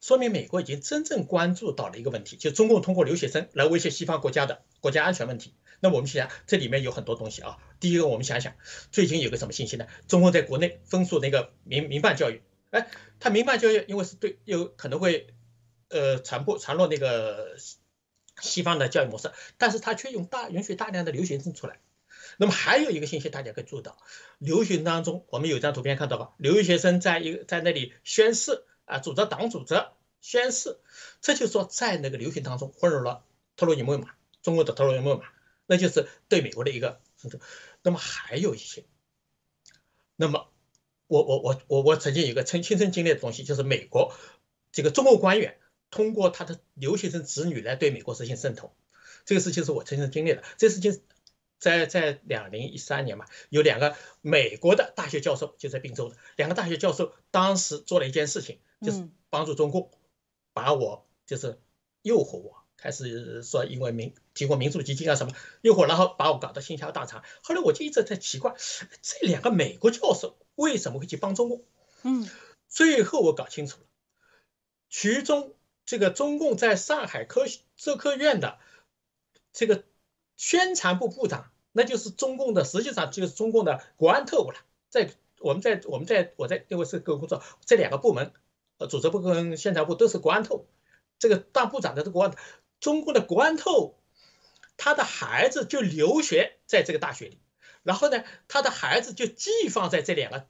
[0.00, 5.54] 说明美国已经真正关注到了一个问题，就中共通过留学生来威胁西方国家的国家安全问题。
[5.80, 7.58] 那我们想想，这里面有很多东西啊。
[7.80, 8.54] 第一个，我们想想，
[8.90, 9.86] 最近有个什么信息呢？
[10.08, 15.34] 中共在国内封锁那个民民办教育，哎，他民办教育因为是对有可能会
[15.90, 17.56] 呃传播传入那个
[18.40, 21.80] 西方的教育模式，但是他却用大允许大量的留学生出来。
[22.38, 23.98] 那么还有一个信息，大家可以注意到，
[24.38, 26.32] 留学当中，我们有张图片看到吧？
[26.38, 29.84] 留学生在一个在那里宣誓啊，组织党组织
[30.20, 30.78] 宣誓，
[31.20, 33.24] 这就是说在那个留学当中混入了
[33.56, 35.24] 特洛伊木马，中国的特洛伊木马。
[35.66, 37.00] 那就是对美国的一个，
[37.82, 38.84] 那么还有一些，
[40.16, 40.48] 那么
[41.06, 44.12] 我我我我我曾经有一个亲亲身经历的东西，就是美国
[44.72, 45.58] 这个中国官员
[45.90, 48.74] 通过他的留学生子女来对美国实行渗透，
[49.24, 50.42] 这个事情是我亲身经历的。
[50.56, 51.02] 这事情
[51.58, 59.90] 在在两零一三年嘛，有两个美国的大学教授就在滨州的两个大学教授，当时做了一件事情，就是帮助中共
[60.52, 61.60] 把我就是
[62.02, 62.56] 诱惑我。
[62.76, 67.22] 开始说因为民提供民主基金啊什么诱惑，然后把我搞得心下大厂。
[67.42, 68.54] 后来我就一直在奇怪，
[69.02, 71.64] 这两个美国教授为什么会去帮中共？
[72.04, 72.26] 嗯，
[72.68, 73.86] 最后我搞清楚了，
[74.88, 75.54] 其中
[75.90, 78.60] 这个中共在上海科社科院的
[79.52, 79.82] 这个
[80.36, 84.60] 宣传部部长，那就是中共的，实际上就是中共的国安特务了。
[84.88, 88.32] 在我们在我们在我在因为是个工作，这两个部门，
[88.78, 90.68] 呃，组织部跟宣传部都是国安特务。
[91.18, 92.36] 这个当部长的这国安。
[92.78, 93.96] 中共的国安特务，
[94.76, 97.40] 他的孩子就留学在这个大学里，
[97.82, 100.46] 然后呢，他的孩子就寄放在这两个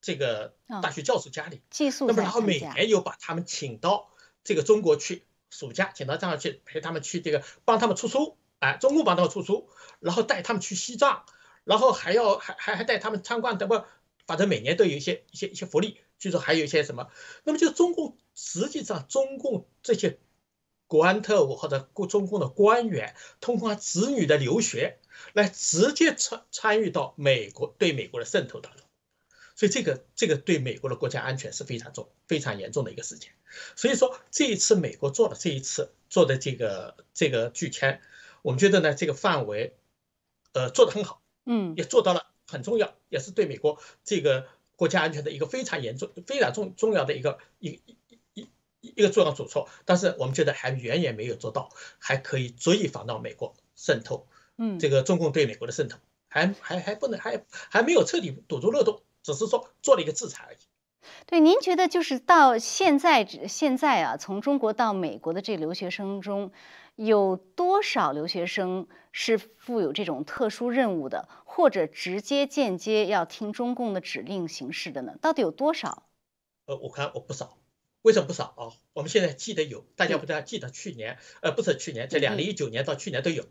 [0.00, 2.06] 这个大学教授家里，寄宿。
[2.06, 4.10] 那么然后每年又把他们请到
[4.46, 9.68] 这个中国去，暑假请到这样去陪他们去这个帮他们出书，哎，中共帮他们出书，
[10.00, 11.26] 然后带他们去西藏，
[11.64, 13.84] 然后还要还还还带他们参观，怎么
[14.26, 17.10] 反正每年都有一些一些一些福利，据说还有一些什么，
[17.44, 20.18] 那么就中共实际上中共这些。
[20.88, 25.00] 国安特务或者中共的官员通过子女的留学
[25.32, 28.85] 来直接参参与到美国对美国的渗透当中，
[29.56, 33.32] 所以这个这个对美国的国家安全是非常重、非常严重的一个事件。
[33.74, 38.00] 所以说这一次美国做的这一次做的这个这个拒签，
[38.42, 39.74] 我们觉得呢这个范围，
[40.52, 47.82] 呃做的很好，嗯，也做到了很重要，也是对美国这个国家安全的一个非常严重、非常重重要的一个一。
[48.80, 54.28] 一个重要举措，但是我们觉得还远远没有做到，还可以足以防到美国渗透。
[54.58, 60.58] 嗯，这个中共对美国的渗透，还还还不能，还还没有彻底堵住漏洞，只是说做了一个制裁而已。
[61.26, 66.52] 对，您觉得就是到现在现在啊，从中国到美国的这留学生中，
[66.94, 75.16] 有多少留学生是负有这种特殊任务的，或者直接间接要听中共的指令行事的呢？
[75.20, 76.04] 到底有多少？
[76.66, 77.58] 呃，我看我不少。
[78.02, 78.62] 为什么不少啊？
[78.92, 83.44] 我们现在记得有，大家不要记得去年，呃，不是去年，在两零一九年到去年都有，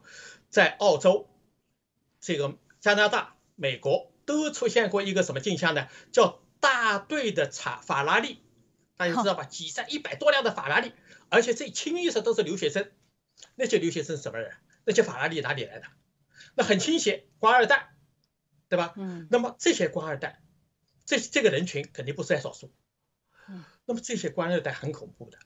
[0.50, 1.28] 在澳洲、
[2.22, 5.88] 这个加拿大、美国都出现过一个什么镜像呢？
[6.12, 8.42] 叫大队的法法拉利，
[8.98, 9.44] 大家知道吧？
[9.44, 10.92] 挤上一百多辆的法拉利，
[11.30, 12.92] 而且这清一色都是留学生。
[13.56, 14.56] 那些留学生什么人？
[14.86, 15.88] 那些法拉利哪里来的？
[16.56, 17.94] 那很清显，官二代，
[18.70, 18.94] 对吧？
[18.98, 19.28] 嗯。
[19.30, 20.42] 那么这些官二代，
[21.06, 22.74] 这这个人群肯定不是在少数。
[23.86, 25.38] 那么这些官二代很恐怖的，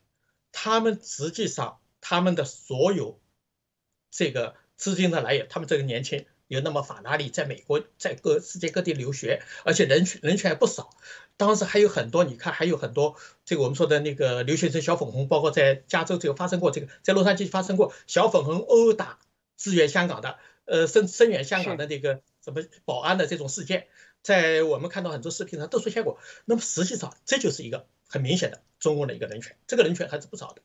[0.52, 3.20] 他们实际上他们的所有
[4.10, 10.90] 这个资金的来源，他们这个年轻有那么法拉利，在美国在各世界各地留学，而且人群人群还不少。
[11.36, 19.20] 当时还有很多，你看还有很多这个我们说的那个留学生小粉红，包括在加州这个发生过这个，在洛杉矶发生过小粉红殴打
[19.56, 23.86] 支援香港的，呃声声援香港的那个什么保安的这种事件。
[24.22, 30.62] 在我们看到很多视频上都出现过，那么实际上这就是一个很明显的中共的一个人权，这个人权还是不少的。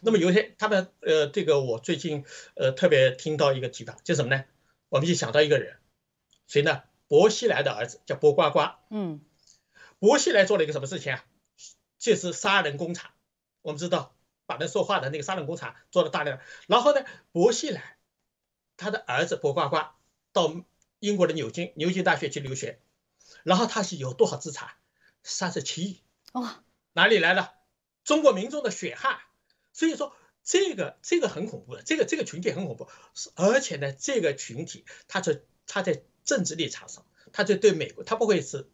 [0.00, 4.44] 那么有些他们呃，这个我最近呃特别听到一个提法，就什么呢？
[4.88, 5.78] 我们就想到一个人，
[6.46, 6.82] 谁呢？
[7.08, 8.80] 薄熙来的儿子叫薄瓜瓜。
[8.90, 9.20] 嗯，
[9.98, 11.24] 薄熙来做了一个什么事情啊？
[11.98, 13.10] 就是杀人工厂。
[13.62, 14.14] 我们知道
[14.44, 16.38] 把人说话的那个杀人工厂做了大量。
[16.66, 17.96] 然后呢，薄熙来
[18.76, 19.96] 他的儿子薄瓜瓜
[20.32, 20.54] 到
[20.98, 22.80] 英国的牛津牛津大学去留学。
[23.42, 24.70] 然后他是有多少资产？
[25.22, 26.62] 三十七亿哇！
[26.92, 27.54] 哪里来的？
[28.04, 29.18] 中国民众的血汗。
[29.72, 30.14] 所以说
[30.48, 32.88] 这个这个很恐怖的，这个这个群体很恐怖。
[33.34, 38.66] 而且呢，这个群体他在他在政治立场上，他就对美国，他不会是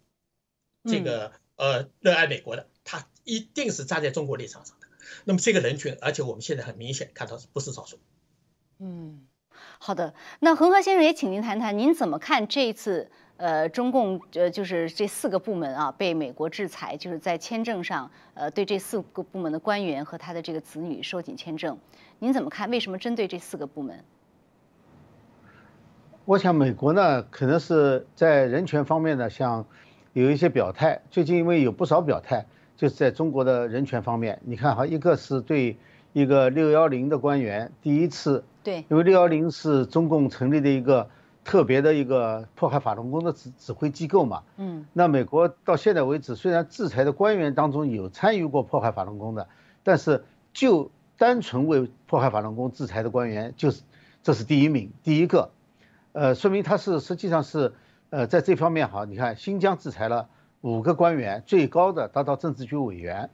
[0.85, 4.87] 这个呃热爱美国的，他一定是站在中国立场上的。
[5.25, 7.99] 那么这个人群，而且我们现在很明显看到是不是少数？
[8.79, 9.27] 嗯，
[9.81, 10.14] 好的。
[10.39, 13.11] 那恒河先生也请您谈谈，您怎么看这一次？
[13.37, 21.76] 呃，中共呃就是这四个部门啊被美国制裁，就是在签证上，呃，对这四个部门的官员和他的这个子女收紧签证，
[22.20, 22.70] 您怎么看？
[22.70, 24.05] 为什么针对这四个部门？
[26.24, 29.66] 我想美国呢，可能是在人权方面呢，像
[30.12, 31.03] 有一些表态。
[31.11, 35.76] 最近因为有不少表态，就是在中国的人权方面，你看哈，一个是对
[36.12, 41.11] 一个六幺零的官员第一次，对，因为六幺零是中共成立的一个。
[41.45, 49.47] 特别的一个迫害法轮功的指指挥机构嘛，嗯，那美国到现在为止，虽然制裁的官员当中有参与过迫害法轮功的，
[49.82, 50.24] 但是
[50.55, 53.82] 就单纯为迫害法轮功制裁的官员，就是
[54.22, 55.51] 这是第一名，第一个，
[56.12, 57.74] 呃，说明他是实际上是
[58.09, 60.30] 呃在这方面哈，你看新疆制裁了
[60.62, 63.28] 五个官员，最高的达到政治局委员，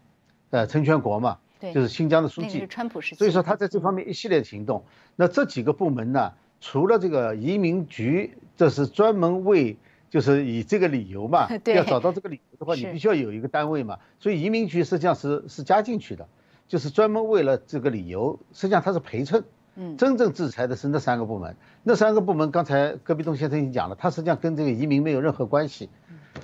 [0.50, 4.84] 呃，陈全国嘛，对，就是新疆的书记，川普时期，所以说他在这方面一系列的行动，
[5.14, 6.32] 那这几个部门呢？
[6.60, 9.76] 除了这个移民局，这是专门为，
[10.10, 13.98] 就是以这个理由嘛， 要找到这个理由的话，你必须要有一个单位嘛。
[14.18, 16.28] 所以移民局实际上是是加进去的，
[16.68, 19.42] 就是专门为了这个理由，实际上它是陪衬。
[19.76, 25.88] 嗯，真正制裁的是那三个部门，那三个部门刚才戈壁东先生已经讲了，它实际上跟这个移民没有任何关系。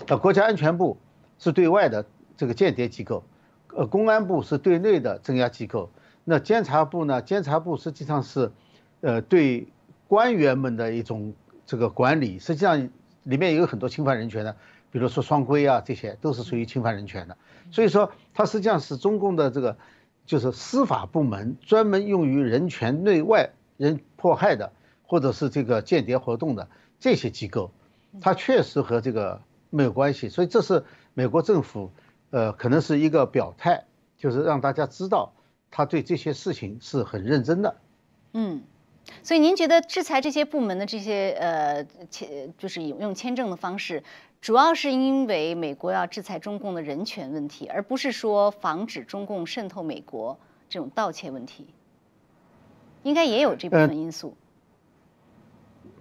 [0.09, 0.97] 呃，国家安全部
[1.39, 2.07] 是对外的
[2.37, 3.25] 这个间谍机构，
[3.75, 5.91] 呃，公安部是对内的镇压机构，
[6.25, 7.21] 那监察部呢？
[7.21, 8.51] 监察部实际上是，
[9.03, 9.69] 呃，对。
[10.09, 11.35] 官员们的一种
[11.67, 12.91] 这个管理，实际上
[13.25, 14.57] 里面也有很多侵犯人权的，
[14.93, 17.37] 比如说双规啊，这些都是属于侵犯人权的。
[17.73, 19.77] 所以说，它实际上是中共的这个
[20.25, 24.73] 就是司法部门专门用于人权内外人迫害的，
[25.05, 26.69] 或者是这个间谍活动的
[27.01, 27.73] 这些机构，
[28.21, 29.41] 它确实和这个
[29.71, 30.29] 没有关系。
[30.29, 30.85] 所以这是
[31.15, 31.91] 美国政府
[32.31, 33.85] 呃可能是一个表态，
[34.17, 35.33] 就是让大家知道
[35.73, 37.77] 他对这些事情是很认真的。
[38.33, 38.63] 嗯。
[39.23, 44.03] 所以您觉得制裁这些部门的这些呃签就是用签证的方式，
[44.41, 50.39] 主要是因为美国要制裁中共的人权问题，而不是说防止中共渗透美国
[50.69, 51.67] 这种盗窃问题，
[53.05, 54.37] 应该也有这部分因素。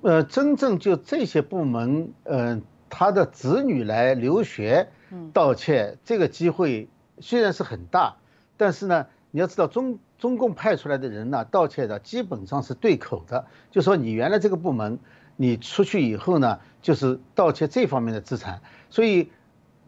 [0.01, 4.89] 呃，真正就这些部门，嗯，他的子女来留学
[5.31, 6.89] 盗窃这个机会
[7.19, 8.17] 虽然是很大，
[8.57, 9.99] 但是呢，你要知道中。
[10.17, 14.97] 中共派出来的人呢，盗窃的基本上是对口的，就说你原来这个部门，
[15.35, 18.61] 你出去以后呢，就是盗窃这方面的资产。
[18.89, 19.29] 所以，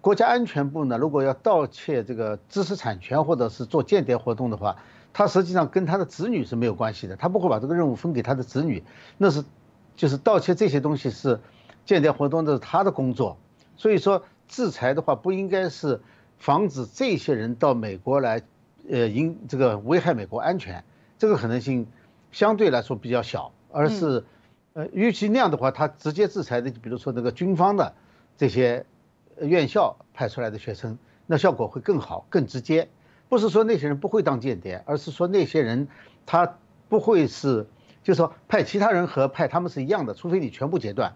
[0.01, 4.75] 国家安全部呢，如果要盗窃这个知识产权或者是做间谍活动的话，
[5.13, 8.83] 他实际上跟他的子女是没有关系的，他不会把这个任务分给他的子女，
[9.17, 9.45] 那是
[9.95, 11.39] 就是盗窃这些东西是
[11.85, 13.37] 间谍活动的他的工作。
[13.77, 16.01] 所以说，制裁的话不应该是
[16.37, 18.43] 防止这些人到美国来。
[18.89, 20.83] 呃，因这个危害美国安全，
[21.17, 21.87] 这个可能性
[22.31, 24.23] 相对来说比较小，而是，
[24.73, 27.93] 呃，与其那样的话，他直接制裁的，比如说那个军方的
[28.37, 28.85] 这些
[29.41, 32.87] 院校派出来的学生，那效果会更好、更直接。
[33.29, 35.89] 不是说那些人不会当间谍，而是说那些人
[36.25, 36.57] 他
[36.87, 37.67] 不会是，
[38.03, 41.15] 就是说派其他人和派他们是一样的，除非你全部截断，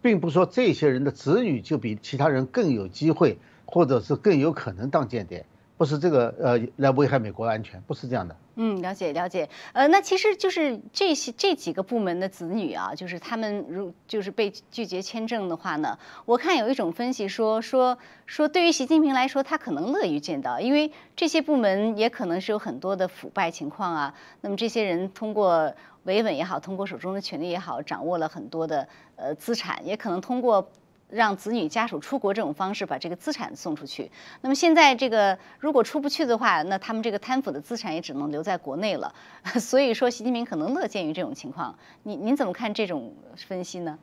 [0.00, 5.44] 并不是说这些人的子女就比其他人更有机会，或者是更有可能当间谍。
[5.84, 8.34] 不是这个呃来危害美国安全，不是这样的。
[8.54, 9.46] 嗯，了解了解。
[9.74, 24.14] 呃，那其实就是这些这几个部门的子女啊，就是他们如就是被拒绝签证的话呢，我看有一种分析说说说，对于习近平来说，他可能乐于见到，因为这些部门也可能是有很多的腐败情况啊。
[24.40, 25.70] 那么这些人通过
[26.04, 30.66] 维稳也好，通过手中的权力也好，掌握了很多的呃资产，也可能通过。
[31.14, 34.10] 让子女家属出国这种方式把这个资产送出去。
[34.40, 39.14] 那么现在这个如果出不去的话，那他们这个贪腐的资产也只能留在国内了。
[39.60, 41.78] 所以说，习近平可能乐见于这种情况。
[42.02, 43.96] 您您怎么看这种分析呢？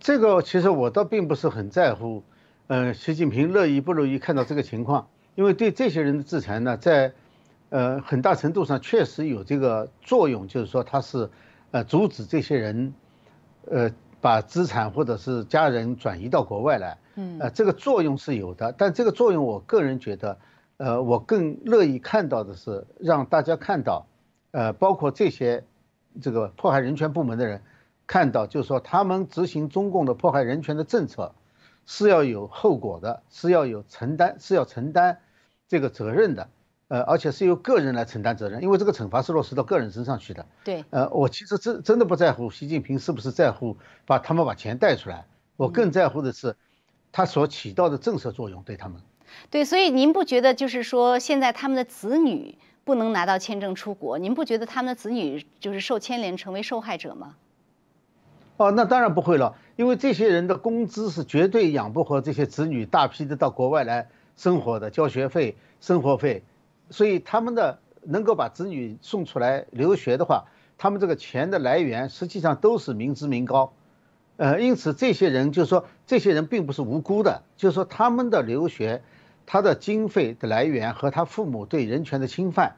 [0.00, 2.24] 这个其实我倒并不是很在乎。
[2.66, 5.08] 嗯，习近平乐意不乐意看到这个情况？
[5.36, 7.12] 因为对这些人的制裁呢，在
[7.70, 11.30] 呃很大程度上确实有这个作用，就是说他是
[11.70, 12.92] 呃阻止这些人
[13.70, 13.88] 呃。
[14.24, 20.38] 把资产或者是家人转移到国外来，嗯，呃，这个作用是有的，但这个作用我个人觉得，
[20.78, 24.06] 呃，我更乐意看到的是让大家看到，
[24.52, 25.62] 呃，包括这些
[26.22, 27.60] 这个迫害人权部门的人
[28.06, 31.34] 看到，就是说他们执行中共的迫害人权的政策
[31.84, 35.18] 是要有后果的，是要有承担，是要承担
[35.68, 36.48] 这个责任的。
[36.94, 40.46] 呃，而且是由个人来承担责任，因为这个惩罚是落实到个人身上去的。
[40.62, 43.76] 对，呃，我其实真真的不在乎习近平是不是在乎
[44.06, 45.26] 把他们把钱带出来，
[45.56, 46.54] 我更在乎的是
[47.10, 49.00] 他所起到的震慑作用对他们。
[49.50, 57.34] 对，所以您不觉得就是说现在他们的子女不能拿到签证出国，您不觉得他们的子女就是受牵连成为受害者吗？
[58.56, 66.44] 哦，那当然不会了，因为这些人的工资是绝对养不活这些子女大批的到国外来生活的，交学费、生活费，
[66.90, 70.44] 所以他们的能够把子女送出来留学的话，
[70.78, 73.72] 他们这个钱的来源实际上都是民脂民膏，
[74.36, 79.02] 呃，因此这些人就是说，这些人并不是无辜的，就是说他们的留学，
[79.46, 82.76] 他的经费的来源和他父母对人权的侵犯，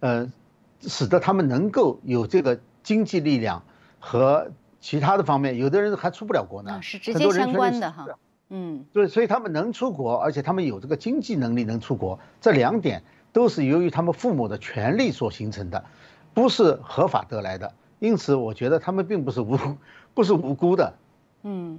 [0.00, 0.32] 呃，
[0.80, 3.62] 使得他们能够有这个经济力量
[3.98, 4.50] 和。
[4.82, 8.06] 其他的方面，有的人还出不了国呢，是直接相关的哈。
[8.48, 13.02] 嗯，对，所以他们能出国，而且他们有这个经济能力能出国，这两点
[13.32, 15.84] 都是由于他们父母的权利所形成的，
[16.34, 17.72] 不是合法得来的。
[17.98, 19.58] 因此，我觉得他们并不是无，
[20.14, 20.94] 不是无辜的。
[21.42, 21.78] 嗯。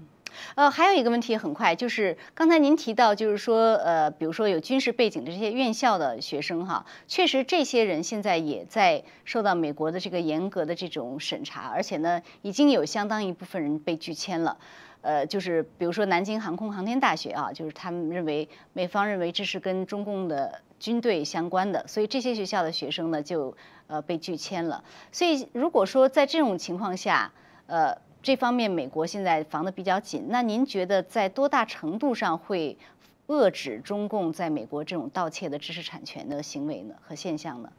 [0.56, 14.58] 呃，还有一个问题很快，就是刚才您提到，就是说，呃，比如说有军事背景的这些院校的学生哈，确实这些人现在也在受到美国的这个严格的这种审查，而且呢，已经有相当一部分人被拒签了。
[15.02, 23.56] 呃，就是比如说南京航空航天大学啊，就是他们认为美方认为这是跟中共的军队相关的，所以这些学校的学生呢就
[23.88, 24.84] 呃被拒签了。
[25.14, 27.32] 所以如果说在这种情况下，
[27.68, 27.96] 呃。
[28.24, 32.78] 这方面美国现在防得比较紧，那您觉得在多大程度上会
[33.26, 37.72] 遏制中共在美国这种盗窃的知识产权的行为呢和现象呢？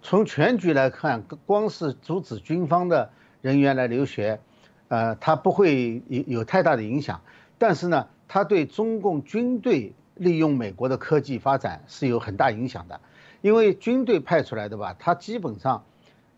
[0.00, 3.10] 从全局来看，光是阻止军方的
[3.42, 4.40] 人员来留学，
[4.88, 7.20] 呃，它不会有有太大的影响，
[7.58, 13.00] 但是呢，它对中共军队利用美国的科技发展是有很大影响的，
[13.40, 15.84] 因为军队派出来的吧，它基本上。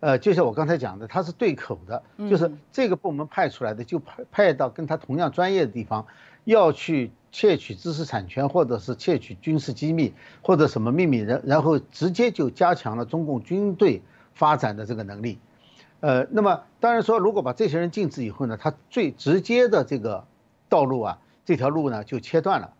[0.01, 6.07] 呃，就像我刚才讲的，他是对口的，就是这个部门派出来的，就派派到跟他同样专业的地方，
[6.45, 14.01] 要去窃取知识产权，或者是窃取军事机密，或者什么秘密，然然后直接就加强了中共军队
[14.33, 15.37] 发展的这个能力。
[15.99, 20.23] 呃，那么当然说，如果把这些人禁止以后呢，他最直接的这个
[20.69, 22.71] 道路啊，这条路呢就切断了。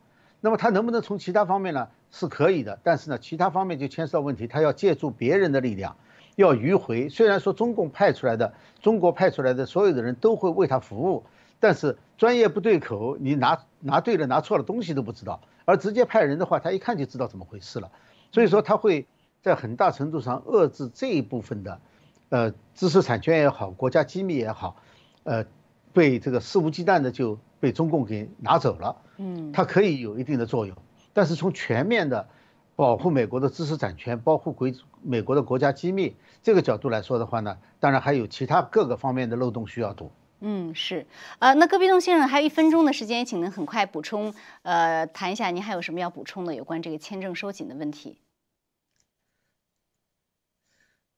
[0.41, 1.87] 那么他能不能从其他方面呢？
[2.11, 5.95] 是可以的，但是呢，其他方面就牵涉到问题，他要借助别人的力量。
[6.35, 11.25] 要迂回，虽然说中共派出来的，中国派出来的所有的人都会为他服务，
[11.59, 17.91] 但是专业不对口，你拿拿对了拿错了东西都不知道，而直接派人的话，他一看就知道怎么回事了，
[18.31, 19.05] 所以说他会
[19.41, 21.81] 在很大程度上遏制这一部分的，
[22.29, 24.77] 呃，知识产权也好，国家机密也好，
[25.23, 25.45] 呃，
[25.91, 30.76] 被这个肆无忌惮的就被中共给拿走了，嗯，它可以有一定的作用，
[31.14, 32.28] 但是从全面的。
[32.76, 40.10] 保护美国的知识产权，保护国美国的国家机密，这个角度来说的话呢，当然还有其他各个方面的漏洞需要堵。
[40.39, 41.05] 嗯，是，
[41.39, 48.22] 呃，那戈壁东先生还有一分钟的时间，请您很快补充，呃，谈一下您还有什么要补充的有关这个签证收紧的问题。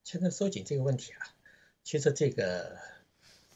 [0.03, 1.21] 签证收紧这个问题啊，
[1.83, 2.75] 其实这个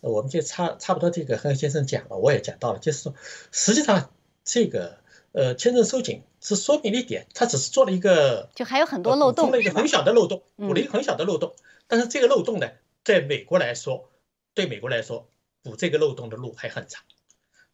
[0.09, 3.13] 我们就差差不多，这个和先生讲了，我也讲到了，就是说，
[3.51, 4.11] 实际上
[4.43, 5.03] 这个。
[5.37, 11.53] 呃，签证收紧是说明了一点，他只是做了一个，就还有很多漏洞，补了一个很小的漏洞，补了一个很小的漏洞。
[11.87, 12.69] 但是这个漏洞呢，
[13.03, 14.09] 在美国来说，
[14.53, 15.27] 对美国来说，
[15.61, 17.03] 补这个漏洞的路还很长。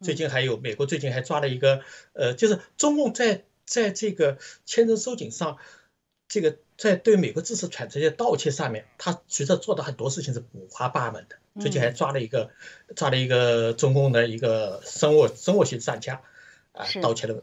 [0.00, 1.82] 最近还有美国最近还抓了一个，
[2.14, 5.58] 呃，就是中共在在这个签证收紧上，
[6.26, 11.36] 这个在对美国知识产权的盗窃上面，他其实做的很多事情是五花八门的。
[11.60, 12.50] 最近还抓了一个，
[12.96, 16.22] 抓了一个中共的一个生物生物学专家，
[16.72, 17.42] 啊，盗窃了。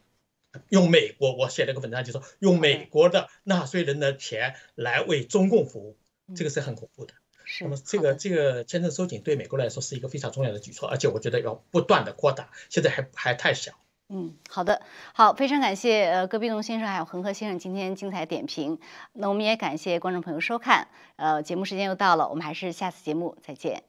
[0.69, 5.97] 用美国，我写了个文章，就说用美国的纳税人的钱来为中共服务，
[6.35, 7.13] 这个是很恐怖的。
[7.45, 7.63] 是。
[7.65, 13.73] 那么这个这个签证收紧对美国来说是一个非常重要的举措，而且我觉得要不断的扩大，现在还还太小。
[14.11, 14.81] 嗯，好的，
[15.13, 18.79] 好，非常感谢呃戈壁龙先生还有恒河先生今天精彩点评。
[19.13, 20.87] 那我们也感谢观众朋友收看，
[21.17, 23.83] 呃，节目时间又到了，我们还是下次节目再见。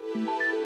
[0.00, 0.57] Música